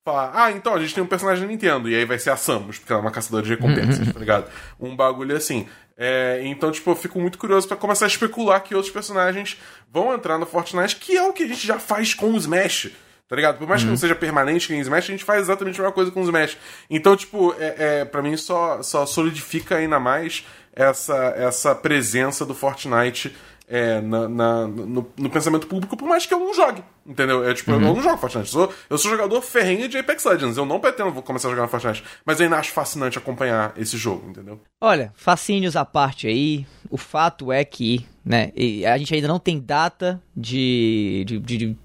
[0.06, 2.36] falar, ah, então, a gente tem um personagem da Nintendo, e aí vai ser a
[2.36, 4.48] Samus, porque ela é uma caçadora de recompensas, tá ligado?
[4.78, 5.66] Um bagulho assim.
[5.98, 10.14] É, então, tipo, eu fico muito curioso pra começar a especular que outros personagens vão
[10.14, 12.92] entrar no Fortnite, que é o que a gente já faz com o Smash.
[13.28, 13.58] Tá ligado?
[13.58, 16.12] Por mais que não seja permanente em Smash, a gente faz exatamente a mesma coisa
[16.12, 16.56] com o Smash.
[16.88, 22.54] Então, tipo, é, é, pra mim só, só solidifica ainda mais essa, essa presença do
[22.54, 23.34] Fortnite
[23.68, 26.82] é, na, na- no, no pensamento público, por mais que eu não jogue.
[27.04, 27.48] Entendeu?
[27.48, 28.52] É tipo, eu não jogo Fortnite.
[28.52, 30.56] Eu sou, eu sou jogador ferrenho de Apex Legends.
[30.56, 32.02] Eu não pretendo vou começar a jogar Fortnite.
[32.24, 34.60] Mas eu ainda acho fascinante acompanhar esse jogo, entendeu?
[34.80, 38.50] Olha, fascínios à parte aí, o fato é que, né,
[38.92, 41.76] a gente ainda não tem data de, de, de- de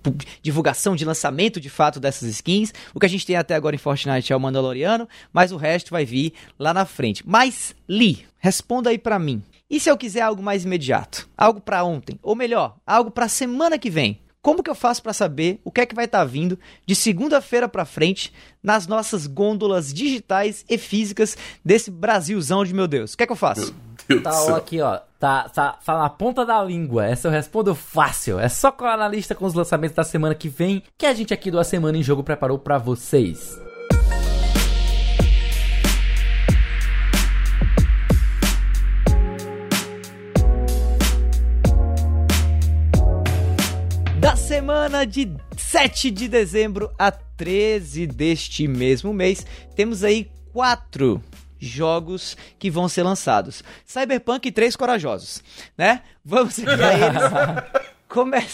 [0.42, 2.74] divulgação, de lançamento de fato dessas skins.
[2.94, 5.92] O que a gente tem até agora em Fortnite é o Mandaloriano, mas o resto
[5.92, 7.24] vai vir lá na frente.
[7.28, 9.44] Mas, Lee, responda aí pra mim.
[9.72, 11.30] E se eu quiser algo mais imediato?
[11.38, 12.20] Algo pra ontem?
[12.22, 14.20] Ou melhor, algo pra semana que vem?
[14.42, 17.70] Como que eu faço pra saber o que é que vai estar vindo de segunda-feira
[17.70, 23.14] pra frente nas nossas gôndolas digitais e físicas desse Brasilzão de meu Deus?
[23.14, 23.74] O que é que eu faço?
[24.22, 25.00] Tá ó, aqui, ó.
[25.18, 27.06] Tá, tá, tá na ponta da língua.
[27.06, 28.40] Essa eu respondo fácil.
[28.40, 31.34] É só colar na lista com os lançamentos da semana que vem que a gente
[31.34, 33.58] aqui do A Semana em Jogo preparou pra vocês.
[44.66, 49.44] Semana de 7 de dezembro a 13 deste mesmo mês,
[49.76, 51.20] temos aí quatro
[51.58, 53.64] jogos que vão ser lançados.
[53.84, 55.44] Cyberpunk e Três Corajosos,
[55.76, 56.04] né?
[56.24, 57.82] Vamos seguir a eles.
[58.08, 58.46] Come-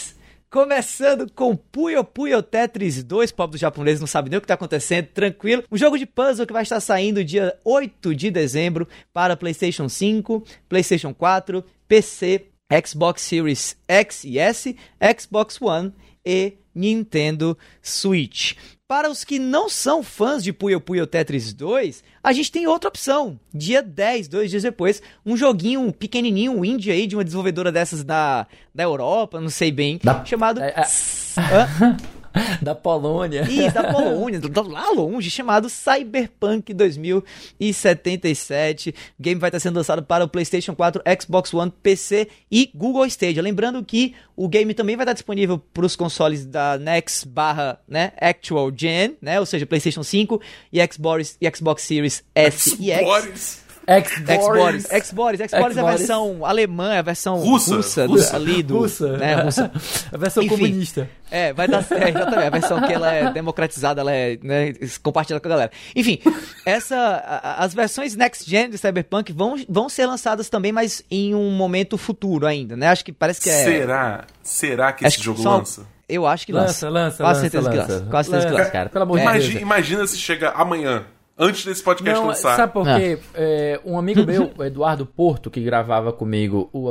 [0.50, 4.54] Começando com Puyo Puyo Tetris 2, pobre do japonês não sabe nem o que está
[4.54, 5.62] acontecendo, tranquilo.
[5.70, 10.42] Um jogo de puzzle que vai estar saindo dia 8 de dezembro para PlayStation 5,
[10.70, 12.46] PlayStation 4, PC,
[12.86, 14.76] Xbox Series X e S,
[15.18, 15.92] Xbox One
[16.24, 18.52] e Nintendo Switch.
[18.86, 22.88] Para os que não são fãs de Puyo Puyo Tetris 2, a gente tem outra
[22.88, 23.38] opção.
[23.52, 28.02] Dia 10, dois dias depois, um joguinho pequenininho, um indie aí, de uma desenvolvedora dessas
[28.02, 30.60] da, da Europa, não sei bem, Da- chamado...
[30.62, 30.82] É, é.
[32.62, 33.42] Da Polônia.
[33.48, 38.90] Ih, da Polônia, do- do- lá longe, chamado Cyberpunk 2077.
[39.18, 43.06] O game vai estar sendo lançado para o PlayStation 4, Xbox One, PC e Google
[43.06, 43.42] Stadia.
[43.42, 48.12] Lembrando que o game também vai estar disponível para os consoles da Next barra, né,
[48.20, 50.40] Actual Gen, né, ou seja, PlayStation 5
[50.72, 53.64] e Xbox, e Xbox Series S e X.
[54.26, 54.82] Boris.
[54.84, 58.36] Xbox, Xbox, Xbox é a versão alemã, é a versão Russa, russa, do- russa.
[58.36, 59.16] ali do, Russa.
[59.16, 59.70] né, russa.
[60.12, 60.54] A versão Enfim.
[60.56, 61.08] comunista.
[61.30, 62.46] É, vai dar certo, exatamente.
[62.46, 64.72] A versão que ela é democratizada, ela é né,
[65.02, 65.70] compartilhada com a galera.
[65.96, 66.18] Enfim,
[66.66, 71.34] essa, a- as versões next gen de Cyberpunk vão, vão ser lançadas também, mas em
[71.34, 72.88] um momento futuro ainda, né?
[72.88, 73.64] Acho que parece que é.
[73.64, 74.24] Será?
[74.42, 75.86] Será que acho esse jogo só- lança?
[76.08, 76.88] Eu acho que lança.
[76.88, 77.92] Lança, lança, Quase lança, certeza que lança.
[77.92, 78.06] lança.
[78.10, 78.72] Quase certeza que Lança, lança.
[78.72, 79.62] cara, pelo amor de Deus.
[79.62, 81.04] imagina se chega amanhã,
[81.38, 82.56] antes desse podcast Não, lançar.
[82.56, 83.18] sabe por quê?
[83.34, 86.88] É, um amigo meu, o Eduardo Porto, que gravava comigo o,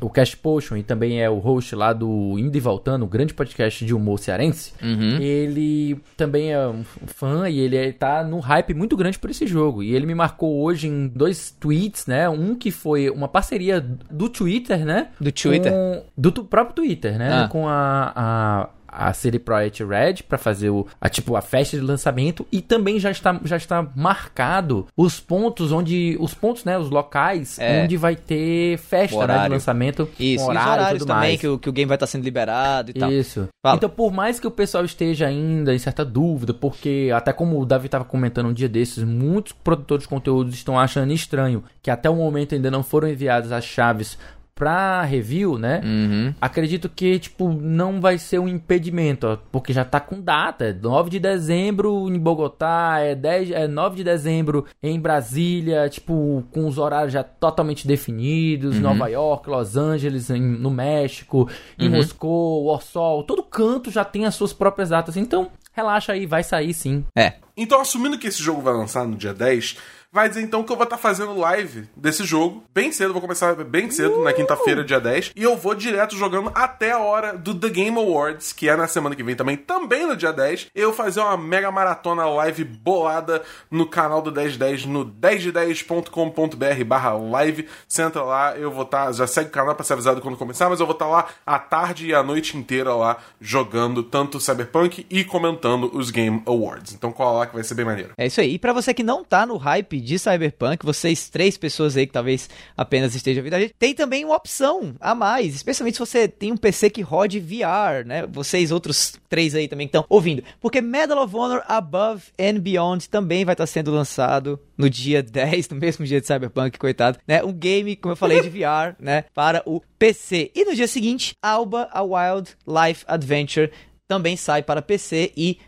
[0.00, 3.08] o, o Cast Potion e também é o host lá do Indo e Voltando, o
[3.08, 5.18] grande podcast de humor cearense, Uhum.
[5.20, 9.46] ele também é um fã e ele é- tá no hype muito grande por esse
[9.46, 9.82] jogo.
[9.82, 12.28] E ele me marcou hoje em dois tweets, né?
[12.28, 15.08] Um que foi uma parceria do Twitter, né?
[15.20, 15.72] Do Twitter?
[15.72, 17.44] Com- do próprio Twitter, né?
[17.44, 17.48] Ah.
[17.48, 18.12] Com a...
[18.16, 18.68] a
[18.98, 22.98] a CD Projekt Red pra fazer o, a, tipo, a festa de lançamento e também
[22.98, 27.82] já está, já está marcado os pontos onde os pontos, né, os locais É.
[27.84, 29.52] onde vai ter festa né, de Horário.
[29.52, 31.40] lançamento, Isso, com e os horário horários também, mais.
[31.40, 33.10] que o, que o game vai estar sendo liberado e tal.
[33.12, 33.48] Isso.
[33.62, 33.76] Fala.
[33.76, 37.66] Então, por mais que o pessoal esteja ainda em certa dúvida, porque até como o
[37.66, 42.08] Davi estava comentando um dia desses, muitos produtores de conteúdo estão achando estranho que até
[42.10, 44.18] o momento ainda não foram enviadas as chaves
[44.58, 45.80] pra review, né?
[45.84, 46.34] Uhum.
[46.40, 50.64] Acredito que, tipo, não vai ser um impedimento, ó, porque já tá com data.
[50.64, 56.42] É 9 de dezembro em Bogotá, é, 10, é 9 de dezembro em Brasília, tipo,
[56.50, 58.80] com os horários já totalmente definidos.
[58.80, 61.48] Nova York, Los Angeles, em- no México,
[61.78, 65.16] em Moscou, Warsaw, todo canto já tem as suas próprias datas.
[65.16, 67.04] Então, relaxa aí, vai sair sim.
[67.16, 67.34] É.
[67.56, 69.76] Então, assumindo que esse jogo vai lançar no dia 10,
[70.12, 73.20] vai dizer então que eu vou estar tá fazendo live desse jogo bem cedo, vou
[73.20, 74.24] começar bem cedo, uh!
[74.24, 77.96] na quinta-feira, dia 10, e eu vou direto jogando até a hora do The Game
[77.96, 81.36] Awards, que é na semana que vem também, também no dia 10, eu fazer uma
[81.36, 88.56] mega maratona live bolada no canal do 1010, no 10de10.com.br barra live, você entra lá,
[88.56, 90.86] eu vou estar, tá, já segue o canal pra ser avisado quando começar, mas eu
[90.86, 95.24] vou estar tá lá a tarde e a noite inteira lá, jogando tanto Cyberpunk e
[95.24, 96.94] comentando os Game Awards.
[96.94, 98.12] Então cola lá que vai ser bem maneiro.
[98.16, 98.54] É isso aí.
[98.54, 102.12] E pra você que não tá no hype de Cyberpunk, vocês três pessoas aí que
[102.12, 106.28] talvez apenas estejam ouvindo a gente, tem também uma opção a mais, especialmente se você
[106.28, 108.26] tem um PC que rode VR, né?
[108.26, 110.42] Vocês outros três aí também estão ouvindo.
[110.60, 115.22] Porque Medal of Honor Above and Beyond também vai estar tá sendo lançado no dia
[115.22, 117.42] 10, no mesmo dia de Cyberpunk, coitado, né?
[117.42, 119.24] Um game, como eu falei, de VR, né?
[119.34, 120.50] Para o PC.
[120.54, 123.70] E no dia seguinte, Alba A Wild Life Adventure
[124.06, 125.58] também sai para PC e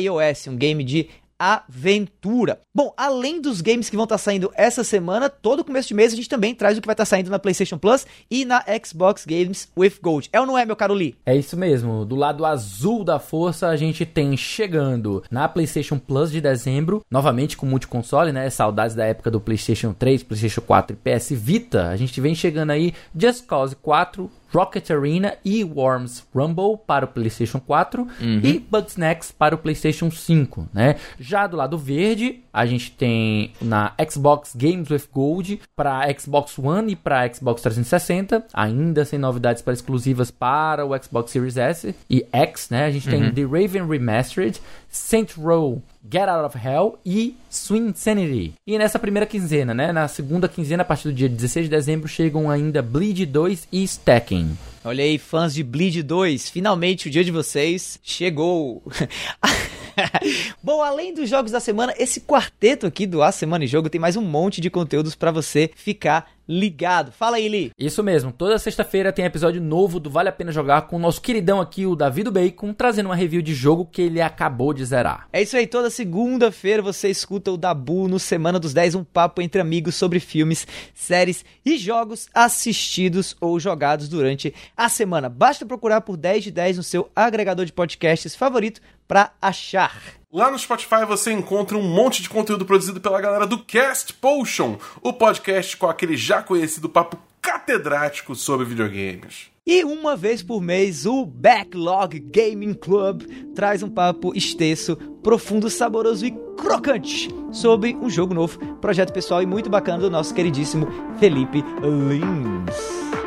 [0.00, 1.08] iOS, um game de
[1.38, 2.60] aventura.
[2.74, 6.12] Bom, além dos games que vão estar tá saindo essa semana, todo começo de mês
[6.12, 8.64] a gente também traz o que vai estar tá saindo na PlayStation Plus e na
[8.84, 10.28] Xbox Games with Gold.
[10.32, 11.14] É ou não é, meu caro Lee?
[11.24, 12.04] É isso mesmo.
[12.04, 17.56] Do lado azul da força, a gente tem chegando na PlayStation Plus de dezembro, novamente
[17.56, 18.48] com multiconsole, né?
[18.50, 21.88] Saudades da época do PlayStation 3, PlayStation 4 e PS Vita.
[21.88, 27.08] A gente vem chegando aí Just Cause 4, Rocket Arena e Worms Rumble para o
[27.08, 28.40] PlayStation 4 uhum.
[28.42, 30.96] e Bugsnax para o PlayStation 5, né?
[31.18, 36.92] Já do lado verde, a gente tem na Xbox Games with Gold para Xbox One
[36.92, 42.26] e para Xbox 360, ainda sem novidades para exclusivas para o Xbox Series S e
[42.32, 42.86] X, né?
[42.86, 43.32] A gente uhum.
[43.32, 48.54] tem The Raven Remastered, Saint Row Get Out of Hell e Swing Insanity.
[48.66, 49.92] E nessa primeira quinzena, né?
[49.92, 53.82] Na segunda quinzena, a partir do dia 16 de dezembro, chegam ainda Bleed 2 e
[53.82, 54.56] Stacking.
[54.84, 58.82] Olha aí, fãs de Bleed 2, finalmente o dia de vocês chegou.
[60.62, 64.00] Bom, além dos jogos da semana, esse quarteto aqui do A Semana em Jogo tem
[64.00, 67.12] mais um monte de conteúdos para você ficar ligado.
[67.12, 67.70] Fala aí, Lee.
[67.78, 68.32] Isso mesmo.
[68.32, 71.84] Toda sexta-feira tem episódio novo do Vale a Pena Jogar com o nosso queridão aqui,
[71.84, 75.28] o Davi do Bacon, trazendo uma review de jogo que ele acabou de zerar.
[75.32, 75.66] É isso aí.
[75.66, 80.20] Toda segunda-feira você escuta o Dabu no Semana dos 10, um papo entre amigos sobre
[80.20, 85.28] filmes, séries e jogos assistidos ou jogados durante a semana.
[85.28, 90.17] Basta procurar por 10 de 10 no seu agregador de podcasts favorito para achar.
[90.30, 94.76] Lá no Spotify você encontra um monte de conteúdo produzido pela galera do Cast Potion,
[95.00, 99.46] o podcast com aquele já conhecido papo catedrático sobre videogames.
[99.66, 103.22] E uma vez por mês, o Backlog Gaming Club
[103.54, 109.46] traz um papo extenso, profundo, saboroso e crocante sobre um jogo novo, projeto pessoal e
[109.46, 110.86] muito bacana do nosso queridíssimo
[111.18, 113.17] Felipe Lins.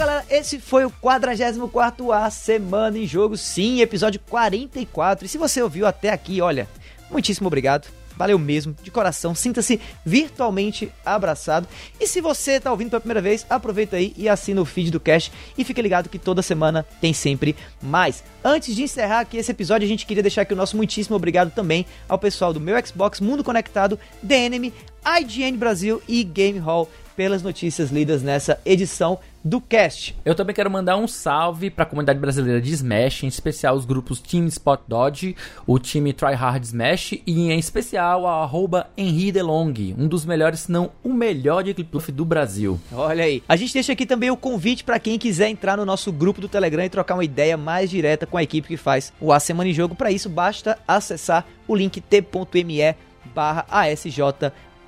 [0.00, 5.26] Galera, esse foi o 44 A Semana em Jogo, sim, episódio 44.
[5.26, 6.66] E se você ouviu até aqui, olha,
[7.10, 7.86] muitíssimo obrigado.
[8.16, 9.34] Valeu mesmo, de coração.
[9.34, 11.68] Sinta-se virtualmente abraçado.
[11.98, 15.00] E se você está ouvindo pela primeira vez, aproveita aí e assina o feed do
[15.00, 18.24] Cash e fique ligado que toda semana tem sempre mais.
[18.42, 21.50] Antes de encerrar aqui esse episódio, a gente queria deixar aqui o nosso muitíssimo obrigado
[21.50, 24.72] também ao pessoal do meu Xbox Mundo Conectado, DNM,
[25.04, 26.88] IGN Brasil e Game Hall
[27.20, 30.16] pelas notícias lidas nessa edição do cast.
[30.24, 33.84] Eu também quero mandar um salve para a comunidade brasileira de Smash, em especial os
[33.84, 35.36] grupos Team Spot Dodge,
[35.66, 40.60] o time Try Hard Smash e em especial a arroba Henri DeLong, um dos melhores,
[40.60, 42.80] se não o melhor de Clipluff do Brasil.
[42.90, 43.42] Olha aí.
[43.46, 46.48] A gente deixa aqui também o convite para quem quiser entrar no nosso grupo do
[46.48, 49.68] Telegram e trocar uma ideia mais direta com a equipe que faz o A Semana
[49.68, 49.94] em Jogo.
[49.94, 52.94] Para isso, basta acessar o link t.me
[53.34, 54.22] barra ASJ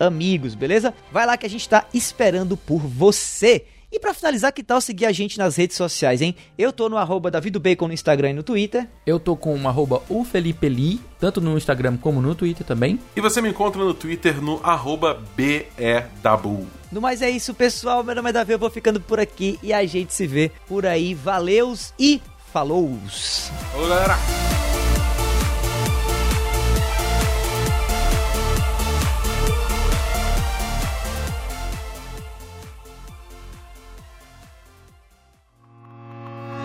[0.03, 0.93] amigos, beleza?
[1.11, 3.65] Vai lá que a gente tá esperando por você.
[3.95, 6.35] E para finalizar, que tal seguir a gente nas redes sociais, hein?
[6.57, 7.31] Eu tô no arroba
[7.61, 8.89] Bacon no Instagram e no Twitter.
[9.05, 10.03] Eu tô com o arroba
[10.63, 12.99] Li, tanto no Instagram como no Twitter também.
[13.15, 16.67] E você me encontra no Twitter no arroba BEDabu.
[16.91, 18.03] No mais é isso, pessoal.
[18.03, 20.87] Meu nome é Davi, eu vou ficando por aqui e a gente se vê por
[20.87, 21.15] aí.
[21.15, 22.99] Valeus e falou!
[23.75, 24.17] Olá, galera!